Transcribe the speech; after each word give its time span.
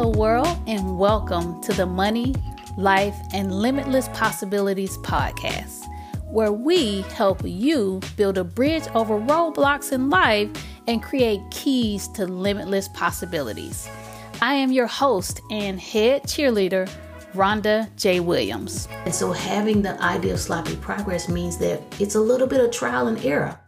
Hello, 0.00 0.12
world, 0.16 0.58
and 0.66 0.98
welcome 0.98 1.60
to 1.60 1.74
the 1.74 1.84
Money, 1.84 2.34
Life, 2.78 3.14
and 3.34 3.52
Limitless 3.52 4.08
Possibilities 4.14 4.96
podcast, 4.96 5.86
where 6.30 6.52
we 6.52 7.02
help 7.02 7.42
you 7.44 8.00
build 8.16 8.38
a 8.38 8.44
bridge 8.44 8.84
over 8.94 9.20
roadblocks 9.20 9.92
in 9.92 10.08
life 10.08 10.48
and 10.88 11.02
create 11.02 11.42
keys 11.50 12.08
to 12.14 12.24
limitless 12.26 12.88
possibilities. 12.88 13.90
I 14.40 14.54
am 14.54 14.72
your 14.72 14.86
host 14.86 15.42
and 15.50 15.78
head 15.78 16.22
cheerleader, 16.22 16.90
Rhonda 17.34 17.94
J. 17.96 18.20
Williams. 18.20 18.88
And 19.04 19.14
so, 19.14 19.32
having 19.32 19.82
the 19.82 20.02
idea 20.02 20.32
of 20.32 20.40
sloppy 20.40 20.76
progress 20.76 21.28
means 21.28 21.58
that 21.58 21.82
it's 22.00 22.14
a 22.14 22.20
little 22.20 22.46
bit 22.46 22.64
of 22.64 22.70
trial 22.70 23.08
and 23.08 23.22
error. 23.22 23.60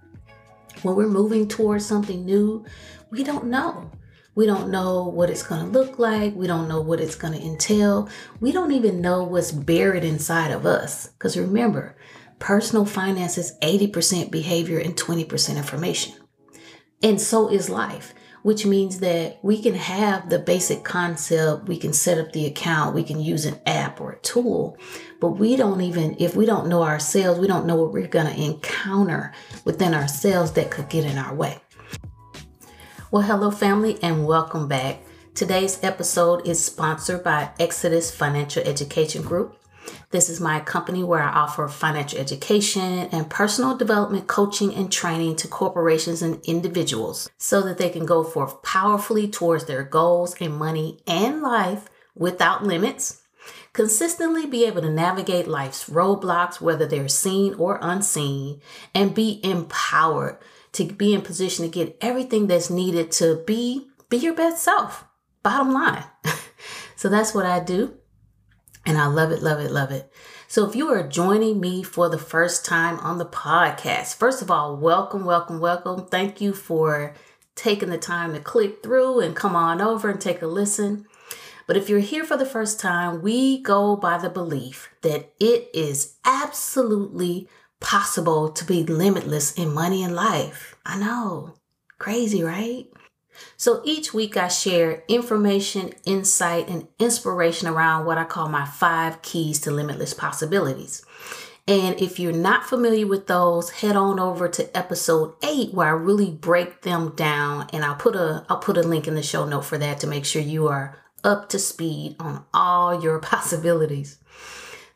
When 0.80 0.96
we're 0.96 1.08
moving 1.08 1.46
towards 1.46 1.84
something 1.84 2.24
new, 2.24 2.64
we 3.10 3.22
don't 3.22 3.48
know. 3.48 3.90
We 4.34 4.46
don't 4.46 4.70
know 4.70 5.04
what 5.04 5.28
it's 5.28 5.42
going 5.42 5.60
to 5.60 5.78
look 5.78 5.98
like. 5.98 6.34
We 6.34 6.46
don't 6.46 6.68
know 6.68 6.80
what 6.80 7.00
it's 7.00 7.16
going 7.16 7.34
to 7.34 7.44
entail. 7.44 8.08
We 8.40 8.50
don't 8.50 8.72
even 8.72 9.02
know 9.02 9.24
what's 9.24 9.52
buried 9.52 10.04
inside 10.04 10.52
of 10.52 10.64
us. 10.64 11.08
Because 11.08 11.36
remember, 11.36 11.96
personal 12.38 12.86
finance 12.86 13.36
is 13.36 13.56
80% 13.62 14.30
behavior 14.30 14.78
and 14.78 14.96
20% 14.96 15.56
information. 15.56 16.14
And 17.02 17.20
so 17.20 17.48
is 17.48 17.68
life, 17.68 18.14
which 18.42 18.64
means 18.64 19.00
that 19.00 19.38
we 19.42 19.60
can 19.60 19.74
have 19.74 20.30
the 20.30 20.38
basic 20.38 20.82
concept, 20.82 21.68
we 21.68 21.76
can 21.76 21.92
set 21.92 22.18
up 22.18 22.32
the 22.32 22.46
account, 22.46 22.94
we 22.94 23.04
can 23.04 23.20
use 23.20 23.44
an 23.44 23.60
app 23.66 24.00
or 24.00 24.12
a 24.12 24.20
tool, 24.20 24.78
but 25.20 25.32
we 25.32 25.56
don't 25.56 25.80
even, 25.82 26.16
if 26.18 26.36
we 26.36 26.46
don't 26.46 26.68
know 26.68 26.84
ourselves, 26.84 27.38
we 27.38 27.48
don't 27.48 27.66
know 27.66 27.76
what 27.76 27.92
we're 27.92 28.06
going 28.06 28.32
to 28.32 28.42
encounter 28.42 29.32
within 29.64 29.94
ourselves 29.94 30.52
that 30.52 30.70
could 30.70 30.88
get 30.88 31.04
in 31.04 31.18
our 31.18 31.34
way. 31.34 31.60
Well, 33.12 33.24
hello, 33.24 33.50
family, 33.50 33.98
and 34.02 34.26
welcome 34.26 34.68
back. 34.68 35.00
Today's 35.34 35.78
episode 35.84 36.48
is 36.48 36.64
sponsored 36.64 37.22
by 37.22 37.50
Exodus 37.60 38.10
Financial 38.10 38.62
Education 38.62 39.20
Group. 39.20 39.54
This 40.12 40.30
is 40.30 40.40
my 40.40 40.60
company 40.60 41.04
where 41.04 41.22
I 41.22 41.28
offer 41.28 41.68
financial 41.68 42.18
education 42.18 43.10
and 43.12 43.28
personal 43.28 43.76
development 43.76 44.28
coaching 44.28 44.74
and 44.74 44.90
training 44.90 45.36
to 45.36 45.48
corporations 45.48 46.22
and 46.22 46.42
individuals 46.46 47.28
so 47.36 47.60
that 47.60 47.76
they 47.76 47.90
can 47.90 48.06
go 48.06 48.24
forth 48.24 48.62
powerfully 48.62 49.28
towards 49.28 49.66
their 49.66 49.82
goals 49.82 50.34
in 50.36 50.50
money 50.52 51.02
and 51.06 51.42
life 51.42 51.90
without 52.14 52.64
limits, 52.64 53.20
consistently 53.74 54.46
be 54.46 54.64
able 54.64 54.80
to 54.80 54.90
navigate 54.90 55.46
life's 55.46 55.90
roadblocks, 55.90 56.62
whether 56.62 56.86
they're 56.86 57.08
seen 57.08 57.52
or 57.56 57.78
unseen, 57.82 58.62
and 58.94 59.14
be 59.14 59.38
empowered 59.44 60.38
to 60.72 60.84
be 60.84 61.14
in 61.14 61.22
position 61.22 61.64
to 61.64 61.70
get 61.70 61.96
everything 62.00 62.46
that's 62.46 62.70
needed 62.70 63.10
to 63.12 63.42
be 63.46 63.88
be 64.08 64.18
your 64.18 64.34
best 64.34 64.62
self. 64.62 65.06
Bottom 65.42 65.72
line. 65.72 66.04
so 66.96 67.08
that's 67.08 67.34
what 67.34 67.46
I 67.46 67.60
do. 67.60 67.94
And 68.84 68.98
I 68.98 69.06
love 69.06 69.30
it, 69.30 69.42
love 69.42 69.60
it, 69.60 69.70
love 69.70 69.90
it. 69.90 70.12
So 70.48 70.68
if 70.68 70.76
you 70.76 70.88
are 70.88 71.06
joining 71.06 71.60
me 71.60 71.82
for 71.82 72.10
the 72.10 72.18
first 72.18 72.64
time 72.64 72.98
on 73.00 73.16
the 73.16 73.24
podcast, 73.24 74.16
first 74.16 74.42
of 74.42 74.50
all, 74.50 74.76
welcome, 74.76 75.24
welcome, 75.24 75.60
welcome. 75.60 76.06
Thank 76.06 76.42
you 76.42 76.52
for 76.52 77.14
taking 77.54 77.88
the 77.88 77.96
time 77.96 78.34
to 78.34 78.40
click 78.40 78.82
through 78.82 79.20
and 79.20 79.36
come 79.36 79.56
on 79.56 79.80
over 79.80 80.10
and 80.10 80.20
take 80.20 80.42
a 80.42 80.46
listen. 80.46 81.06
But 81.66 81.76
if 81.76 81.88
you're 81.88 82.00
here 82.00 82.24
for 82.24 82.36
the 82.36 82.44
first 82.44 82.80
time, 82.80 83.22
we 83.22 83.62
go 83.62 83.96
by 83.96 84.18
the 84.18 84.28
belief 84.28 84.90
that 85.00 85.32
it 85.40 85.70
is 85.72 86.16
absolutely 86.24 87.48
possible 87.82 88.50
to 88.50 88.64
be 88.64 88.84
limitless 88.84 89.52
in 89.52 89.74
money 89.74 90.02
and 90.02 90.14
life. 90.14 90.76
I 90.86 90.98
know. 90.98 91.54
Crazy, 91.98 92.42
right? 92.42 92.86
So 93.56 93.80
each 93.84 94.12
week 94.12 94.36
I 94.36 94.48
share 94.48 95.04
information, 95.08 95.92
insight, 96.04 96.68
and 96.68 96.88
inspiration 96.98 97.68
around 97.68 98.06
what 98.06 98.18
I 98.18 98.24
call 98.24 98.48
my 98.48 98.64
five 98.64 99.22
keys 99.22 99.60
to 99.60 99.70
limitless 99.70 100.14
possibilities. 100.14 101.04
And 101.68 102.00
if 102.00 102.18
you're 102.18 102.32
not 102.32 102.68
familiar 102.68 103.06
with 103.06 103.28
those, 103.28 103.70
head 103.70 103.94
on 103.94 104.18
over 104.18 104.48
to 104.48 104.76
episode 104.76 105.34
8 105.44 105.72
where 105.72 105.88
I 105.88 105.92
really 105.92 106.30
break 106.30 106.82
them 106.82 107.14
down 107.14 107.68
and 107.72 107.84
I'll 107.84 107.94
put 107.94 108.16
a 108.16 108.44
I'll 108.48 108.58
put 108.58 108.76
a 108.76 108.82
link 108.82 109.06
in 109.06 109.14
the 109.14 109.22
show 109.22 109.46
note 109.46 109.64
for 109.64 109.78
that 109.78 110.00
to 110.00 110.08
make 110.08 110.24
sure 110.24 110.42
you 110.42 110.66
are 110.66 110.98
up 111.22 111.48
to 111.50 111.58
speed 111.60 112.16
on 112.18 112.44
all 112.52 113.00
your 113.00 113.18
possibilities. 113.20 114.18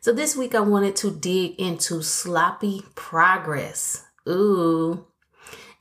So 0.07 0.13
this 0.13 0.37
week 0.37 0.55
I 0.55 0.61
wanted 0.61 0.95
to 0.97 1.11
dig 1.11 1.59
into 1.59 2.01
sloppy 2.01 2.81
progress. 2.95 4.05
Ooh. 4.25 5.05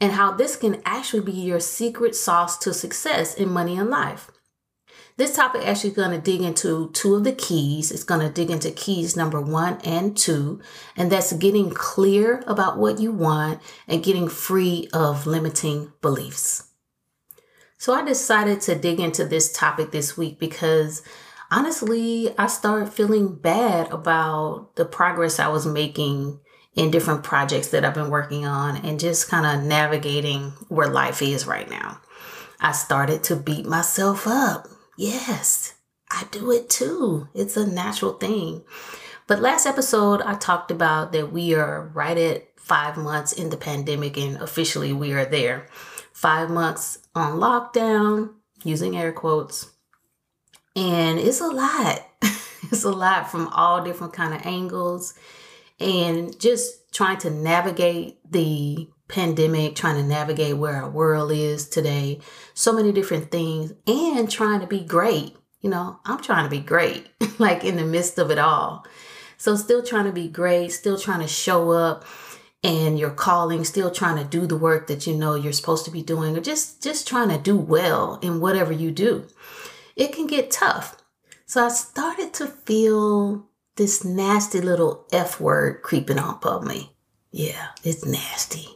And 0.01 0.11
how 0.11 0.33
this 0.33 0.57
can 0.57 0.83
actually 0.85 1.23
be 1.23 1.31
your 1.31 1.61
secret 1.61 2.17
sauce 2.17 2.59
to 2.59 2.75
success 2.75 3.37
in 3.37 3.49
money 3.49 3.79
and 3.79 3.89
life. 3.89 4.33
This 5.17 5.37
topic 5.37 5.63
is 5.63 5.69
actually 5.69 5.91
going 5.91 6.11
to 6.11 6.19
dig 6.19 6.41
into 6.41 6.91
two 6.93 7.15
of 7.15 7.23
the 7.23 7.31
keys. 7.31 7.93
It's 7.93 8.03
going 8.03 8.19
to 8.21 8.29
dig 8.29 8.51
into 8.51 8.73
keys 8.73 9.17
number 9.17 9.41
one 9.41 9.79
and 9.85 10.17
two, 10.17 10.61
and 10.97 11.13
that's 11.13 11.33
getting 11.35 11.71
clear 11.71 12.43
about 12.49 12.79
what 12.79 12.99
you 12.99 13.13
want 13.13 13.63
and 13.87 14.03
getting 14.03 14.27
free 14.27 14.89
of 14.93 15.29
limiting 15.29 15.93
beliefs. 16.03 16.73
So 17.79 17.95
I 17.95 18.05
decided 18.05 18.61
to 18.63 18.75
dig 18.75 18.99
into 18.99 19.25
this 19.25 19.53
topic 19.53 19.93
this 19.93 20.17
week 20.17 20.41
because 20.41 21.05
honestly, 21.51 22.35
I 22.39 22.47
started 22.47 22.93
feeling 22.93 23.35
bad 23.35 23.91
about 23.91 24.77
the 24.77 24.85
progress 24.85 25.39
I 25.39 25.49
was 25.49 25.67
making 25.67 26.41
in 26.75 26.91
different 26.91 27.25
projects 27.25 27.69
that 27.69 27.85
I've 27.85 27.95
been 27.95 28.11
working 28.11 28.47
on 28.47 28.77
and 28.77 29.01
just 29.01 29.29
kind 29.29 29.47
of 29.47 29.67
navigating 29.67 30.53
where 30.69 30.89
life 30.89 31.23
is 31.23 31.47
right 31.47 31.69
now. 31.69 32.01
I 32.61 32.73
started 32.73 33.25
to 33.25 33.37
beat 33.37 33.67
myself 33.67 34.27
up. 34.27 34.69
Yes, 34.97 35.75
I 36.11 36.25
do 36.31 36.51
it 36.51 36.69
too. 36.69 37.29
It's 37.35 37.57
a 37.57 37.67
natural 37.67 38.13
thing. 38.13 38.65
But 39.27 39.41
last 39.41 39.67
episode, 39.67 40.23
I 40.23 40.35
talked 40.35 40.71
about 40.71 41.13
that 41.13 41.33
we 41.33 41.55
are 41.55 41.91
right 41.95 42.17
at 42.17 42.61
five 42.61 42.97
months 42.97 43.33
in 43.33 43.51
the 43.51 43.57
pandemic 43.57 44.17
and 44.17 44.37
officially 44.37 44.93
we 44.93 45.13
are 45.13 45.25
there. 45.25 45.67
Five 46.13 46.51
months 46.51 46.99
on 47.15 47.39
lockdown, 47.39 48.35
using 48.65 48.97
air 48.97 49.13
quotes 49.13 49.71
and 50.77 51.19
it's 51.19 51.41
a 51.41 51.49
lot. 51.49 52.07
It's 52.73 52.83
a 52.83 52.91
lot 52.91 53.31
from 53.31 53.47
all 53.49 53.85
different 53.85 54.13
kind 54.13 54.35
of 54.35 54.45
angles. 54.45 55.15
And 55.79 56.37
just 56.41 56.93
trying 56.93 57.19
to 57.19 57.31
navigate 57.31 58.19
the 58.29 58.89
pandemic 59.09 59.77
trying 59.77 59.97
to 59.97 60.03
navigate 60.03 60.57
where 60.57 60.83
our 60.83 60.91
world 60.91 61.31
is 61.31 61.69
today 61.69 62.21
so 62.55 62.73
many 62.73 62.91
different 62.91 63.31
things 63.31 63.73
and 63.87 64.31
trying 64.31 64.61
to 64.61 64.67
be 64.67 64.81
great. 64.81 65.37
You 65.61 65.71
know 65.71 65.99
i'm 66.05 66.23
trying 66.23 66.45
to 66.45 66.51
be 66.51 66.61
great 66.61 67.09
like 67.39 67.65
in 67.65 67.77
the 67.77 67.85
midst 67.85 68.19
of 68.19 68.31
it 68.31 68.39
all. 68.39 68.85
So 69.37 69.55
still 69.57 69.83
trying 69.83 70.07
to 70.07 70.13
be 70.13 70.29
great 70.29 70.73
still 70.73 70.99
trying 70.99 71.21
to 71.21 71.29
show 71.29 71.71
up 71.71 72.05
and 72.65 72.99
your 72.99 73.11
calling 73.11 73.65
still 73.65 73.91
trying 73.91 74.17
to 74.17 74.25
do 74.25 74.47
the 74.47 74.57
work 74.57 74.89
that 74.89 75.07
you 75.07 75.15
know 75.15 75.35
you're 75.35 75.53
supposed 75.53 75.85
to 75.85 75.91
be 75.91 76.03
doing 76.03 76.37
or 76.37 76.41
just 76.41 76.83
just 76.83 77.07
trying 77.07 77.29
to 77.29 77.39
do 77.39 77.57
well 77.57 78.19
in 78.23 78.41
whatever 78.41 78.73
you 78.73 78.91
do 78.91 79.27
it 79.97 80.13
can 80.13 80.27
get 80.27 80.51
tough. 80.51 80.97
So 81.47 81.65
I 81.65 81.69
started 81.69 82.33
to 82.35 82.47
feel 82.47 83.49
this 83.77 84.05
nasty 84.05 84.61
little 84.61 85.07
F 85.13 85.41
word 85.41 85.83
creeping 85.83 86.19
up 86.19 86.47
on 86.47 86.67
me. 86.67 86.93
Yeah, 87.31 87.69
it's 87.83 88.05
nasty. 88.05 88.69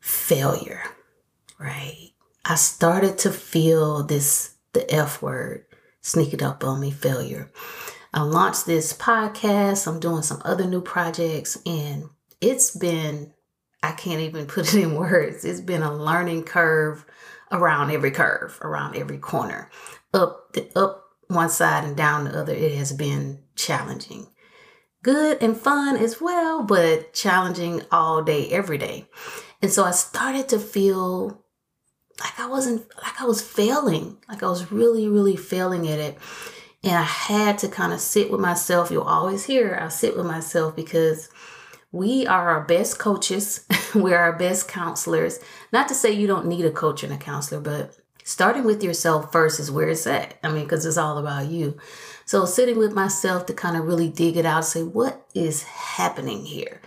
Failure, 0.00 0.82
right? 1.58 2.10
I 2.44 2.56
started 2.56 3.18
to 3.18 3.30
feel 3.30 4.02
this, 4.02 4.54
the 4.72 4.92
F 4.92 5.22
word 5.22 5.64
sneaking 6.00 6.42
up 6.42 6.62
on 6.64 6.80
me, 6.80 6.90
failure. 6.90 7.50
I 8.12 8.22
launched 8.22 8.66
this 8.66 8.92
podcast. 8.92 9.88
I'm 9.88 9.98
doing 9.98 10.22
some 10.22 10.40
other 10.44 10.66
new 10.66 10.80
projects, 10.80 11.58
and 11.66 12.04
it's 12.40 12.76
been, 12.76 13.32
I 13.82 13.92
can't 13.92 14.20
even 14.20 14.46
put 14.48 14.72
it 14.74 14.82
in 14.82 14.94
words. 14.94 15.44
It's 15.44 15.60
been 15.60 15.82
a 15.82 15.94
learning 15.94 16.44
curve 16.44 17.04
around 17.50 17.90
every 17.90 18.10
curve, 18.10 18.58
around 18.62 18.96
every 18.96 19.18
corner, 19.18 19.70
up 20.14 20.52
the, 20.52 20.70
up 20.78 21.04
one 21.28 21.50
side 21.50 21.84
and 21.84 21.96
down 21.96 22.24
the 22.24 22.38
other. 22.38 22.54
It 22.54 22.74
has 22.76 22.92
been 22.92 23.40
challenging, 23.56 24.28
good 25.02 25.42
and 25.42 25.56
fun 25.56 25.96
as 25.96 26.20
well, 26.20 26.62
but 26.62 27.12
challenging 27.12 27.82
all 27.90 28.22
day, 28.22 28.48
every 28.50 28.78
day. 28.78 29.08
And 29.60 29.70
so 29.70 29.84
I 29.84 29.90
started 29.90 30.48
to 30.50 30.58
feel 30.58 31.44
like 32.20 32.38
I 32.38 32.46
wasn't 32.46 32.86
like 33.02 33.20
I 33.20 33.24
was 33.24 33.42
failing, 33.42 34.18
like 34.28 34.42
I 34.42 34.48
was 34.48 34.70
really, 34.70 35.08
really 35.08 35.36
failing 35.36 35.88
at 35.88 35.98
it. 35.98 36.18
And 36.82 36.96
I 36.96 37.02
had 37.02 37.58
to 37.58 37.68
kind 37.68 37.92
of 37.92 38.00
sit 38.00 38.30
with 38.30 38.40
myself. 38.40 38.90
You'll 38.90 39.04
always 39.04 39.44
hear 39.44 39.78
I 39.80 39.88
sit 39.88 40.16
with 40.16 40.26
myself 40.26 40.76
because 40.76 41.30
we 41.92 42.26
are 42.26 42.50
our 42.50 42.64
best 42.64 42.98
coaches. 42.98 43.64
We're 43.94 44.18
our 44.18 44.36
best 44.36 44.68
counselors. 44.68 45.40
Not 45.72 45.88
to 45.88 45.94
say 45.94 46.12
you 46.12 46.26
don't 46.26 46.46
need 46.46 46.66
a 46.66 46.70
coach 46.70 47.02
and 47.02 47.12
a 47.12 47.16
counselor, 47.16 47.60
but 47.60 47.96
starting 48.24 48.64
with 48.64 48.82
yourself 48.82 49.30
first 49.30 49.60
is 49.60 49.70
where 49.70 49.88
it's 49.88 50.06
at. 50.08 50.34
I 50.42 50.50
mean, 50.50 50.64
because 50.64 50.84
it's 50.84 50.96
all 50.96 51.18
about 51.18 51.46
you. 51.46 51.76
So 52.24 52.44
sitting 52.44 52.78
with 52.78 52.92
myself 52.92 53.46
to 53.46 53.54
kind 53.54 53.76
of 53.76 53.84
really 53.84 54.08
dig 54.08 54.36
it 54.36 54.44
out, 54.44 54.64
say, 54.64 54.82
what 54.82 55.24
is 55.34 55.62
happening 55.62 56.44
here? 56.44 56.80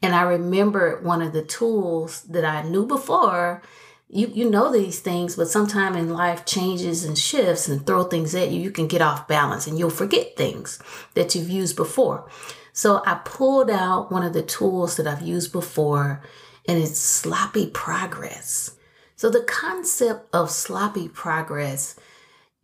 And 0.00 0.14
I 0.14 0.22
remember 0.22 1.00
one 1.02 1.20
of 1.20 1.34
the 1.34 1.42
tools 1.42 2.22
that 2.22 2.44
I 2.44 2.62
knew 2.62 2.86
before 2.86 3.62
you 4.08 4.30
you 4.32 4.48
know 4.48 4.70
these 4.70 5.00
things, 5.00 5.36
but 5.36 5.48
sometime 5.48 5.96
in 5.96 6.10
life 6.10 6.44
changes 6.44 7.04
and 7.04 7.18
shifts 7.18 7.68
and 7.68 7.84
throw 7.84 8.04
things 8.04 8.34
at 8.34 8.50
you, 8.50 8.60
you 8.60 8.70
can 8.70 8.86
get 8.86 9.02
off 9.02 9.26
balance 9.26 9.66
and 9.66 9.78
you'll 9.78 9.90
forget 9.90 10.36
things 10.36 10.80
that 11.14 11.34
you've 11.34 11.50
used 11.50 11.76
before. 11.76 12.28
So 12.72 13.02
I 13.04 13.20
pulled 13.24 13.70
out 13.70 14.12
one 14.12 14.22
of 14.22 14.32
the 14.32 14.42
tools 14.42 14.96
that 14.96 15.06
I've 15.06 15.22
used 15.22 15.50
before, 15.50 16.22
and 16.68 16.78
it's 16.78 16.98
sloppy 16.98 17.68
progress. 17.68 18.75
So 19.16 19.30
the 19.30 19.42
concept 19.42 20.28
of 20.34 20.50
sloppy 20.50 21.08
progress 21.08 21.96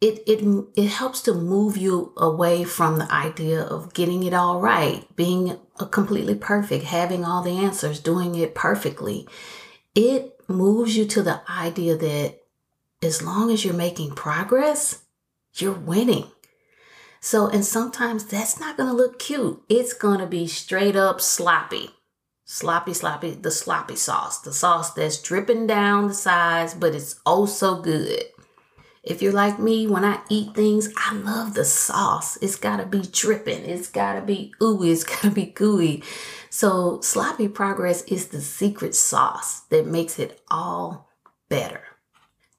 it 0.02 0.20
it 0.26 0.44
it 0.74 0.88
helps 0.88 1.22
to 1.22 1.32
move 1.32 1.76
you 1.76 2.12
away 2.16 2.64
from 2.64 2.98
the 2.98 3.10
idea 3.10 3.62
of 3.62 3.94
getting 3.94 4.24
it 4.24 4.34
all 4.34 4.60
right, 4.60 5.06
being 5.14 5.58
completely 5.92 6.34
perfect, 6.34 6.84
having 6.84 7.24
all 7.24 7.42
the 7.42 7.58
answers, 7.58 8.00
doing 8.00 8.34
it 8.34 8.52
perfectly. 8.52 9.28
It 9.94 10.40
moves 10.48 10.96
you 10.96 11.06
to 11.06 11.22
the 11.22 11.40
idea 11.48 11.96
that 11.96 12.38
as 13.00 13.22
long 13.22 13.52
as 13.52 13.64
you're 13.64 13.74
making 13.74 14.16
progress, 14.16 15.04
you're 15.54 15.72
winning. 15.72 16.26
So, 17.20 17.46
and 17.46 17.64
sometimes 17.64 18.24
that's 18.24 18.58
not 18.58 18.76
going 18.76 18.88
to 18.88 18.96
look 18.96 19.20
cute. 19.20 19.62
It's 19.68 19.92
going 19.92 20.18
to 20.18 20.26
be 20.26 20.48
straight 20.48 20.96
up 20.96 21.20
sloppy. 21.20 21.90
Sloppy, 22.52 22.92
sloppy, 22.92 23.30
the 23.30 23.50
sloppy 23.50 23.96
sauce, 23.96 24.38
the 24.40 24.52
sauce 24.52 24.92
that's 24.92 25.22
dripping 25.22 25.66
down 25.66 26.08
the 26.08 26.12
sides, 26.12 26.74
but 26.74 26.94
it's 26.94 27.18
oh 27.24 27.46
so 27.46 27.80
good. 27.80 28.24
If 29.02 29.22
you're 29.22 29.32
like 29.32 29.58
me, 29.58 29.86
when 29.86 30.04
I 30.04 30.20
eat 30.28 30.54
things, 30.54 30.90
I 30.98 31.14
love 31.14 31.54
the 31.54 31.64
sauce. 31.64 32.36
It's 32.42 32.56
got 32.56 32.76
to 32.76 32.84
be 32.84 33.04
dripping. 33.10 33.64
It's 33.64 33.88
got 33.88 34.16
to 34.16 34.20
be 34.20 34.52
ooey. 34.60 34.92
It's 34.92 35.02
got 35.12 35.22
to 35.22 35.30
be 35.30 35.46
gooey. 35.46 36.02
So, 36.50 37.00
sloppy 37.00 37.48
progress 37.48 38.02
is 38.02 38.28
the 38.28 38.42
secret 38.42 38.94
sauce 38.94 39.60
that 39.70 39.86
makes 39.86 40.18
it 40.18 40.38
all 40.50 41.08
better. 41.48 41.80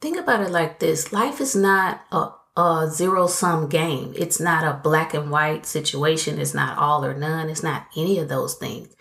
Think 0.01 0.17
about 0.17 0.41
it 0.41 0.49
like 0.49 0.79
this 0.79 1.13
life 1.13 1.39
is 1.39 1.55
not 1.55 2.01
a, 2.11 2.31
a 2.59 2.89
zero 2.91 3.27
sum 3.27 3.69
game, 3.69 4.15
it's 4.17 4.39
not 4.39 4.63
a 4.63 4.81
black 4.81 5.13
and 5.13 5.29
white 5.29 5.67
situation, 5.67 6.39
it's 6.39 6.55
not 6.55 6.79
all 6.79 7.05
or 7.05 7.13
none, 7.13 7.47
it's 7.47 7.61
not 7.61 7.85
any 7.95 8.17
of 8.17 8.27
those 8.27 8.55
things. 8.55 8.95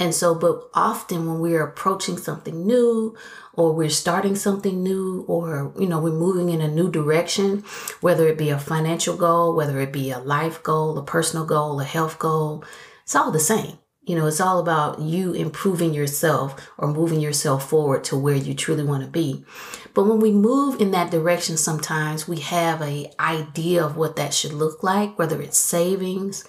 And 0.00 0.14
so, 0.14 0.34
but 0.34 0.70
often 0.72 1.26
when 1.26 1.40
we're 1.40 1.62
approaching 1.62 2.16
something 2.16 2.66
new 2.66 3.14
or 3.52 3.74
we're 3.74 3.90
starting 3.90 4.34
something 4.34 4.82
new 4.82 5.26
or, 5.28 5.74
you 5.78 5.86
know, 5.86 6.00
we're 6.00 6.12
moving 6.12 6.48
in 6.48 6.62
a 6.62 6.68
new 6.68 6.90
direction, 6.90 7.62
whether 8.00 8.26
it 8.26 8.38
be 8.38 8.48
a 8.48 8.58
financial 8.58 9.14
goal, 9.14 9.54
whether 9.54 9.78
it 9.78 9.92
be 9.92 10.10
a 10.10 10.18
life 10.18 10.62
goal, 10.62 10.96
a 10.96 11.04
personal 11.04 11.44
goal, 11.44 11.78
a 11.80 11.84
health 11.84 12.18
goal, 12.18 12.64
it's 13.02 13.14
all 13.14 13.30
the 13.30 13.38
same. 13.38 13.76
You 14.04 14.16
know, 14.16 14.26
it's 14.26 14.40
all 14.40 14.58
about 14.58 15.00
you 15.00 15.34
improving 15.34 15.92
yourself 15.92 16.68
or 16.78 16.88
moving 16.88 17.20
yourself 17.20 17.68
forward 17.68 18.02
to 18.04 18.16
where 18.16 18.34
you 18.34 18.54
truly 18.54 18.82
want 18.82 19.04
to 19.04 19.10
be. 19.10 19.44
But 19.92 20.04
when 20.04 20.18
we 20.18 20.32
move 20.32 20.80
in 20.80 20.92
that 20.92 21.10
direction, 21.10 21.58
sometimes 21.58 22.26
we 22.26 22.40
have 22.40 22.80
a 22.80 23.12
idea 23.20 23.84
of 23.84 23.98
what 23.98 24.16
that 24.16 24.32
should 24.32 24.54
look 24.54 24.82
like, 24.82 25.18
whether 25.18 25.42
it's 25.42 25.58
savings, 25.58 26.48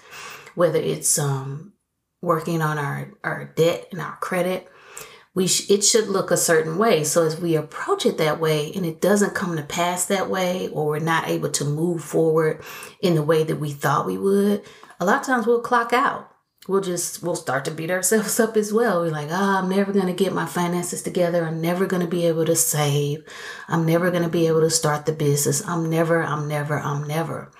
whether 0.54 0.80
it's 0.80 1.18
um, 1.18 1.71
working 2.22 2.62
on 2.62 2.78
our, 2.78 3.12
our 3.22 3.52
debt 3.56 3.88
and 3.90 4.00
our 4.00 4.16
credit, 4.16 4.70
we 5.34 5.46
sh- 5.46 5.68
it 5.70 5.84
should 5.84 6.08
look 6.08 6.30
a 6.30 6.36
certain 6.36 6.78
way. 6.78 7.04
So 7.04 7.26
as 7.26 7.40
we 7.40 7.56
approach 7.56 8.06
it 8.06 8.18
that 8.18 8.40
way 8.40 8.72
and 8.74 8.86
it 8.86 9.00
doesn't 9.00 9.34
come 9.34 9.56
to 9.56 9.62
pass 9.62 10.06
that 10.06 10.30
way, 10.30 10.68
or 10.68 10.86
we're 10.86 10.98
not 11.00 11.28
able 11.28 11.50
to 11.50 11.64
move 11.64 12.02
forward 12.02 12.62
in 13.00 13.14
the 13.14 13.22
way 13.22 13.42
that 13.42 13.56
we 13.56 13.70
thought 13.70 14.06
we 14.06 14.16
would, 14.16 14.62
a 15.00 15.04
lot 15.04 15.20
of 15.20 15.26
times 15.26 15.46
we'll 15.46 15.60
clock 15.60 15.92
out. 15.92 16.28
We'll 16.68 16.80
just 16.80 17.24
we'll 17.24 17.34
start 17.34 17.64
to 17.64 17.72
beat 17.72 17.90
ourselves 17.90 18.38
up 18.40 18.56
as 18.56 18.72
well. 18.72 19.00
We're 19.00 19.10
like, 19.10 19.30
oh, 19.30 19.58
I'm 19.58 19.68
never 19.68 19.92
gonna 19.92 20.12
get 20.12 20.32
my 20.32 20.46
finances 20.46 21.02
together. 21.02 21.44
I'm 21.44 21.60
never 21.60 21.86
gonna 21.86 22.06
be 22.06 22.26
able 22.26 22.44
to 22.44 22.54
save. 22.54 23.24
I'm 23.66 23.84
never 23.84 24.12
gonna 24.12 24.28
be 24.28 24.46
able 24.46 24.60
to 24.60 24.70
start 24.70 25.06
the 25.06 25.12
business. 25.12 25.66
I'm 25.66 25.90
never, 25.90 26.22
I'm 26.22 26.46
never, 26.46 26.78
I'm 26.78 27.04
never. 27.08 27.50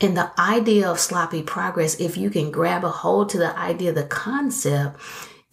And 0.00 0.16
the 0.16 0.30
idea 0.38 0.88
of 0.90 1.00
sloppy 1.00 1.42
progress, 1.42 1.98
if 1.98 2.16
you 2.16 2.28
can 2.28 2.50
grab 2.50 2.84
a 2.84 2.90
hold 2.90 3.30
to 3.30 3.38
the 3.38 3.58
idea, 3.58 3.92
the 3.92 4.04
concept, 4.04 5.00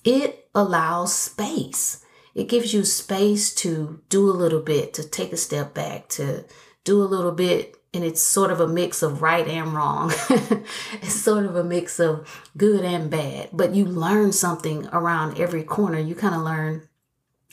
it 0.03 0.49
allows 0.53 1.15
space. 1.15 2.03
It 2.35 2.49
gives 2.49 2.73
you 2.73 2.83
space 2.83 3.53
to 3.55 4.01
do 4.09 4.29
a 4.29 4.31
little 4.31 4.59
bit, 4.59 4.93
to 4.95 5.07
take 5.07 5.31
a 5.31 5.37
step 5.37 5.73
back, 5.73 6.09
to 6.09 6.45
do 6.83 7.01
a 7.01 7.05
little 7.05 7.31
bit. 7.31 7.77
And 7.93 8.03
it's 8.03 8.21
sort 8.21 8.51
of 8.51 8.59
a 8.59 8.67
mix 8.67 9.03
of 9.03 9.21
right 9.21 9.47
and 9.47 9.73
wrong. 9.73 10.11
it's 10.29 11.13
sort 11.13 11.45
of 11.45 11.55
a 11.55 11.63
mix 11.63 11.99
of 11.99 12.27
good 12.57 12.83
and 12.83 13.09
bad. 13.09 13.49
But 13.53 13.75
you 13.75 13.85
learn 13.85 14.31
something 14.31 14.87
around 14.87 15.39
every 15.39 15.63
corner. 15.63 15.99
You 15.99 16.15
kind 16.15 16.33
of 16.33 16.41
learn 16.41 16.89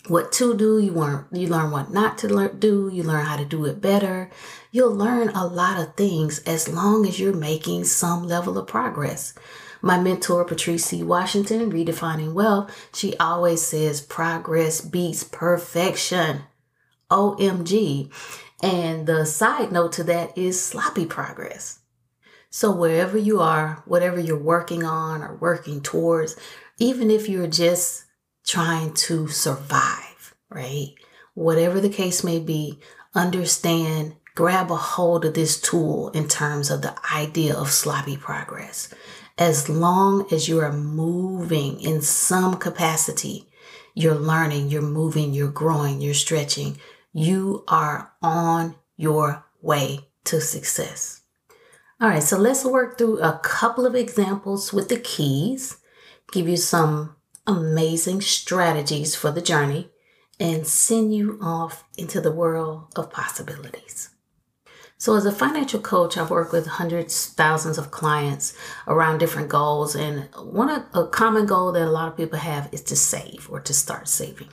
what 0.08 0.32
to 0.32 0.56
do. 0.56 0.78
You 0.78 0.92
learn 0.92 1.26
you 1.32 1.46
learn 1.48 1.70
what 1.70 1.90
not 1.90 2.18
to 2.18 2.28
learn, 2.28 2.58
do. 2.58 2.90
You 2.92 3.02
learn 3.02 3.24
how 3.24 3.36
to 3.36 3.44
do 3.44 3.64
it 3.66 3.80
better. 3.80 4.30
You'll 4.70 4.94
learn 4.94 5.30
a 5.30 5.46
lot 5.46 5.80
of 5.80 5.96
things 5.96 6.40
as 6.40 6.68
long 6.68 7.06
as 7.06 7.18
you're 7.18 7.34
making 7.34 7.84
some 7.84 8.26
level 8.26 8.56
of 8.58 8.66
progress. 8.66 9.34
My 9.82 9.98
mentor 9.98 10.44
patrice 10.44 10.86
c. 10.86 11.02
Washington 11.02 11.72
redefining 11.72 12.34
wealth 12.34 12.70
she 12.94 13.16
always 13.16 13.62
says 13.62 14.00
progress 14.00 14.80
beats 14.80 15.24
perfection. 15.24 16.42
Omg 17.10 18.12
and 18.62 19.06
the 19.06 19.24
side 19.24 19.72
note 19.72 19.92
to 19.92 20.04
that 20.04 20.36
is 20.36 20.62
sloppy 20.62 21.06
progress. 21.06 21.80
So 22.50 22.70
wherever 22.70 23.18
you 23.18 23.40
are 23.40 23.82
whatever 23.86 24.20
you're 24.20 24.36
working 24.36 24.84
on 24.84 25.22
or 25.22 25.36
working 25.36 25.80
towards 25.80 26.36
even 26.78 27.10
if 27.10 27.28
you're 27.28 27.46
just 27.46 28.04
trying 28.50 28.92
to 28.94 29.28
survive, 29.28 30.34
right? 30.48 30.94
Whatever 31.34 31.80
the 31.80 31.88
case 31.88 32.24
may 32.24 32.40
be, 32.40 32.80
understand, 33.14 34.16
grab 34.34 34.72
a 34.72 34.76
hold 34.76 35.24
of 35.24 35.34
this 35.34 35.60
tool 35.60 36.10
in 36.10 36.26
terms 36.26 36.68
of 36.68 36.82
the 36.82 36.94
idea 37.14 37.54
of 37.54 37.70
sloppy 37.70 38.16
progress. 38.16 38.92
As 39.38 39.68
long 39.68 40.26
as 40.32 40.48
you 40.48 40.58
are 40.58 40.72
moving 40.72 41.80
in 41.80 42.02
some 42.02 42.56
capacity, 42.56 43.48
you're 43.94 44.16
learning, 44.16 44.68
you're 44.68 44.82
moving, 44.82 45.32
you're 45.32 45.48
growing, 45.48 46.00
you're 46.00 46.12
stretching, 46.12 46.76
you 47.12 47.64
are 47.68 48.12
on 48.20 48.74
your 48.96 49.44
way 49.62 50.08
to 50.24 50.40
success. 50.40 51.22
All 52.00 52.08
right, 52.08 52.22
so 52.22 52.36
let's 52.36 52.64
work 52.64 52.98
through 52.98 53.20
a 53.20 53.38
couple 53.44 53.86
of 53.86 53.94
examples 53.94 54.72
with 54.72 54.88
the 54.88 54.98
keys, 54.98 55.76
give 56.32 56.48
you 56.48 56.56
some 56.56 57.14
amazing 57.50 58.20
strategies 58.20 59.16
for 59.16 59.32
the 59.32 59.42
journey 59.42 59.90
and 60.38 60.66
send 60.66 61.12
you 61.12 61.38
off 61.42 61.84
into 61.98 62.20
the 62.20 62.30
world 62.30 62.84
of 62.96 63.10
possibilities. 63.10 64.10
So, 64.98 65.16
as 65.16 65.26
a 65.26 65.32
financial 65.32 65.80
coach, 65.80 66.16
I've 66.16 66.30
worked 66.30 66.52
with 66.52 66.66
hundreds, 66.66 67.26
thousands 67.26 67.78
of 67.78 67.90
clients 67.90 68.56
around 68.86 69.18
different 69.18 69.48
goals. 69.48 69.96
And 69.96 70.28
one 70.36 70.86
a 70.94 71.06
common 71.06 71.46
goal 71.46 71.72
that 71.72 71.88
a 71.88 71.90
lot 71.90 72.08
of 72.08 72.16
people 72.16 72.38
have 72.38 72.68
is 72.70 72.82
to 72.84 72.96
save 72.96 73.48
or 73.50 73.60
to 73.60 73.74
start 73.74 74.08
saving. 74.08 74.48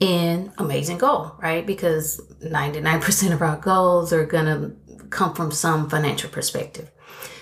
And 0.00 0.50
amazing 0.58 0.98
goal, 0.98 1.36
right? 1.38 1.64
Because 1.66 2.20
99% 2.42 3.32
of 3.34 3.42
our 3.42 3.58
goals 3.58 4.14
are 4.14 4.24
going 4.24 4.46
to 4.46 5.06
come 5.10 5.34
from 5.34 5.52
some 5.52 5.90
financial 5.90 6.30
perspective. 6.30 6.90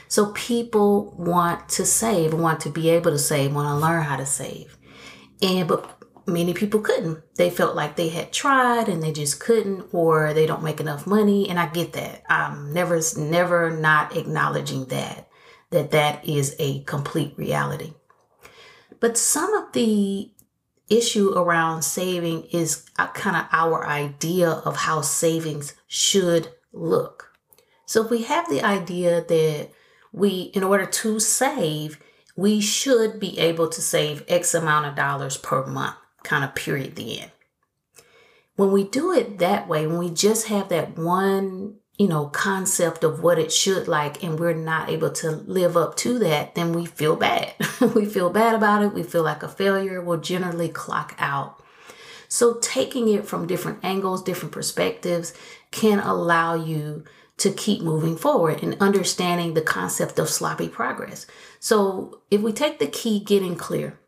So 0.09 0.33
people 0.33 1.15
want 1.19 1.69
to 1.71 1.85
save, 1.85 2.35
want 2.35 2.61
to 2.61 2.71
be 2.71 2.89
able 2.91 3.11
to 3.11 3.19
save, 3.19 3.55
want 3.55 3.69
to 3.69 3.87
learn 3.87 4.03
how 4.03 4.17
to 4.17 4.27
save. 4.27 4.77
And 5.43 5.69
but 5.69 5.99
many 6.27 6.55
people 6.55 6.81
couldn't. 6.81 7.23
They 7.37 7.51
felt 7.51 7.77
like 7.77 7.97
they 7.97 8.09
had 8.09 8.33
tried 8.33 8.89
and 8.89 9.03
they 9.03 9.13
just 9.13 9.41
couldn't 9.41 9.87
or 9.93 10.33
they 10.35 10.47
don't 10.47 10.63
make 10.63 10.81
enough 10.81 11.07
money 11.07 11.49
and 11.49 11.59
I 11.59 11.67
get 11.67 11.93
that. 11.93 12.23
I'm 12.29 12.73
never 12.73 13.01
never 13.17 13.71
not 13.71 14.17
acknowledging 14.17 14.87
that 14.87 15.29
that 15.71 15.91
that 15.91 16.27
is 16.27 16.57
a 16.59 16.83
complete 16.85 17.35
reality. 17.37 17.95
But 19.01 19.17
some 19.17 19.53
of 19.55 19.73
the 19.73 20.33
issue 20.89 21.33
around 21.37 21.83
saving 21.83 22.45
is 22.45 22.87
uh, 22.99 23.09
kind 23.09 23.37
of 23.37 23.45
our 23.53 23.87
idea 23.87 24.51
of 24.51 24.77
how 24.77 25.03
savings 25.03 25.75
should 25.87 26.49
look. 26.73 27.33
So 27.85 28.05
if 28.05 28.11
we 28.11 28.23
have 28.23 28.49
the 28.49 28.63
idea 28.63 29.23
that 29.23 29.69
we, 30.13 30.51
in 30.55 30.63
order 30.63 30.87
to 30.87 31.21
save, 31.21 31.99
we 32.37 32.61
should 32.61 33.19
be 33.19 33.39
able 33.39 33.69
to 33.69 33.81
save 33.81 34.25
X 34.29 34.55
amount 34.55 34.87
of 34.87 34.95
dollars 34.95 35.37
per 35.37 35.67
month, 35.67 35.97
kind 36.23 36.45
of 36.45 36.55
period, 36.55 36.97
the 36.97 37.21
end. 37.21 37.33
When 38.57 38.73
we 38.73 38.85
do 38.85 39.13
it 39.13 39.39
that 39.39 39.69
way, 39.69 39.87
when 39.87 39.99
we 39.99 40.11
just 40.11 40.49
have 40.49 40.69
that 40.69 40.97
one, 40.97 41.77
you 41.99 42.09
know, 42.09 42.27
concept 42.27 43.03
of 43.03 43.23
what 43.23 43.39
it 43.39 43.53
should 43.53 43.89
like, 43.89 44.23
and 44.23 44.39
we're 44.39 44.55
not 44.55 44.89
able 44.89 45.11
to 45.11 45.31
live 45.31 45.77
up 45.77 45.97
to 45.97 46.19
that, 46.21 46.55
then 46.55 46.73
we 46.73 46.87
feel 46.87 47.17
bad. 47.17 47.55
we 47.95 48.07
feel 48.07 48.31
bad 48.31 48.55
about 48.55 48.83
it. 48.83 48.95
We 48.95 49.03
feel 49.03 49.25
like 49.25 49.43
a 49.43 49.49
failure. 49.49 50.01
We'll 50.01 50.21
generally 50.21 50.69
clock 50.69 51.15
out. 51.19 51.63
So, 52.29 52.59
taking 52.61 53.09
it 53.09 53.27
from 53.27 53.47
different 53.47 53.79
angles, 53.83 54.23
different 54.23 54.53
perspectives 54.53 55.33
can 55.71 55.99
allow 55.99 56.55
you 56.55 57.05
to 57.39 57.51
keep 57.51 57.83
moving 57.83 58.17
forward 58.17 58.63
and 58.63 58.77
understanding 58.81 59.55
the 59.55 59.63
concept 59.63 60.19
of 60.19 60.29
sloppy 60.29 60.69
progress. 60.69 61.27
So, 61.61 62.23
if 62.31 62.41
we 62.41 62.53
take 62.53 62.79
the 62.79 62.87
key 62.87 63.21
getting 63.21 63.57
clear, 63.57 63.99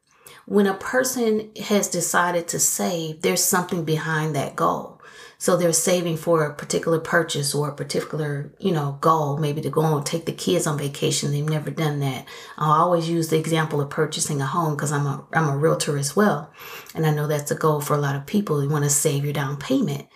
when 0.46 0.66
a 0.66 0.75
person 0.75 1.50
has 1.62 1.88
decided 1.88 2.49
to 2.49 2.58
save, 2.58 3.22
there's 3.22 3.42
something 3.42 3.84
behind 3.84 4.34
that 4.34 4.56
goal. 4.56 5.00
So 5.38 5.56
they're 5.56 5.72
saving 5.72 6.18
for 6.18 6.44
a 6.44 6.54
particular 6.54 6.99
purchase 6.99 7.54
or 7.54 7.70
a 7.70 7.75
particular, 7.75 8.52
you 8.58 8.72
know, 8.72 8.99
goal, 9.00 9.38
maybe 9.38 9.62
to 9.62 9.70
go 9.70 9.96
and 9.96 10.04
take 10.04 10.26
the 10.26 10.32
kids 10.32 10.66
on 10.66 10.76
vacation. 10.76 11.30
They've 11.30 11.49
never 11.49 11.70
done 11.70 12.00
that. 12.00 12.26
I 12.58 12.78
always 12.78 13.08
use 13.08 13.28
the 13.28 13.38
example 13.38 13.80
of 13.80 13.88
purchasing 13.88 14.42
a 14.42 14.46
home 14.46 14.75
because 14.75 14.92
I'm 14.92 15.06
a 15.06 15.25
I'm 15.32 15.49
a 15.49 15.56
realtor 15.56 15.96
as 15.96 16.14
well. 16.14 16.52
And 16.94 17.06
I 17.06 17.14
know 17.14 17.26
that's 17.26 17.50
a 17.50 17.54
goal 17.54 17.80
for 17.80 17.94
a 17.94 18.00
lot 18.00 18.16
of 18.16 18.26
people. 18.26 18.62
You 18.62 18.68
want 18.68 18.84
to 18.84 18.90
save 18.90 19.25
your 19.25 19.32
down 19.32 19.56
payment. 19.56 20.08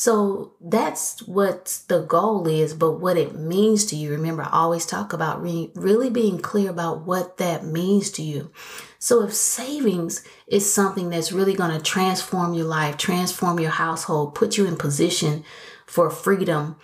So 0.00 0.54
that's 0.62 1.20
what 1.24 1.80
the 1.88 2.00
goal 2.00 2.48
is, 2.48 2.72
but 2.72 2.92
what 2.92 3.18
it 3.18 3.34
means 3.34 3.84
to 3.84 3.96
you. 3.96 4.12
Remember, 4.12 4.44
I 4.44 4.48
always 4.50 4.86
talk 4.86 5.12
about 5.12 5.42
re- 5.42 5.70
really 5.74 6.08
being 6.08 6.38
clear 6.38 6.70
about 6.70 7.02
what 7.02 7.36
that 7.36 7.66
means 7.66 8.10
to 8.12 8.22
you. 8.22 8.50
So 8.98 9.22
if 9.22 9.34
savings 9.34 10.24
is 10.46 10.72
something 10.72 11.10
that's 11.10 11.32
really 11.32 11.52
going 11.52 11.76
to 11.76 11.84
transform 11.84 12.54
your 12.54 12.64
life, 12.64 12.96
transform 12.96 13.60
your 13.60 13.72
household, 13.72 14.34
put 14.34 14.56
you 14.56 14.64
in 14.64 14.78
position 14.78 15.44
for 15.84 16.08
freedom, 16.08 16.76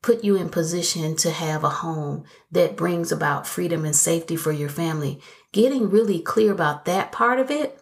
put 0.00 0.24
you 0.24 0.36
in 0.36 0.48
position 0.48 1.14
to 1.16 1.30
have 1.30 1.64
a 1.64 1.68
home 1.68 2.24
that 2.50 2.74
brings 2.74 3.12
about 3.12 3.46
freedom 3.46 3.84
and 3.84 3.94
safety 3.94 4.34
for 4.34 4.50
your 4.50 4.70
family, 4.70 5.20
getting 5.52 5.90
really 5.90 6.20
clear 6.20 6.50
about 6.50 6.86
that 6.86 7.12
part 7.12 7.38
of 7.38 7.50
it 7.50 7.81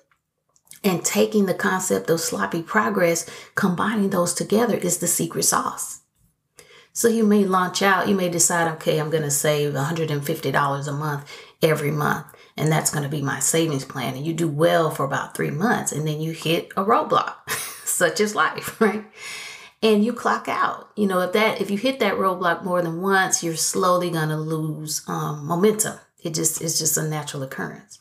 and 0.82 1.04
taking 1.04 1.46
the 1.46 1.54
concept 1.54 2.08
of 2.10 2.20
sloppy 2.20 2.62
progress, 2.62 3.28
combining 3.54 4.10
those 4.10 4.34
together 4.34 4.76
is 4.76 4.98
the 4.98 5.06
secret 5.06 5.44
sauce. 5.44 6.00
So 6.92 7.08
you 7.08 7.24
may 7.24 7.44
launch 7.44 7.82
out, 7.82 8.08
you 8.08 8.14
may 8.14 8.28
decide, 8.28 8.70
okay, 8.74 8.98
I'm 8.98 9.10
going 9.10 9.22
to 9.22 9.30
save 9.30 9.74
$150 9.74 10.88
a 10.88 10.92
month 10.92 11.30
every 11.62 11.90
month 11.90 12.26
and 12.60 12.70
that's 12.70 12.90
going 12.90 13.02
to 13.02 13.08
be 13.08 13.22
my 13.22 13.38
savings 13.40 13.86
plan. 13.86 14.14
And 14.14 14.26
you 14.26 14.34
do 14.34 14.46
well 14.46 14.90
for 14.90 15.04
about 15.04 15.34
three 15.34 15.50
months, 15.50 15.92
and 15.92 16.06
then 16.06 16.20
you 16.20 16.32
hit 16.32 16.70
a 16.76 16.84
roadblock, 16.84 17.48
such 17.84 18.20
as 18.20 18.34
life, 18.34 18.78
right? 18.80 19.04
And 19.82 20.04
you 20.04 20.12
clock 20.12 20.46
out. 20.46 20.90
You 20.94 21.06
know, 21.06 21.20
if 21.20 21.32
that 21.32 21.60
if 21.60 21.70
you 21.70 21.78
hit 21.78 22.00
that 22.00 22.14
roadblock 22.14 22.62
more 22.62 22.82
than 22.82 23.00
once, 23.00 23.42
you're 23.42 23.56
slowly 23.56 24.10
going 24.10 24.28
to 24.28 24.36
lose 24.36 25.02
um, 25.08 25.46
momentum. 25.46 25.98
It 26.22 26.34
just 26.34 26.60
it's 26.60 26.78
just 26.78 26.98
a 26.98 27.08
natural 27.08 27.42
occurrence, 27.42 27.98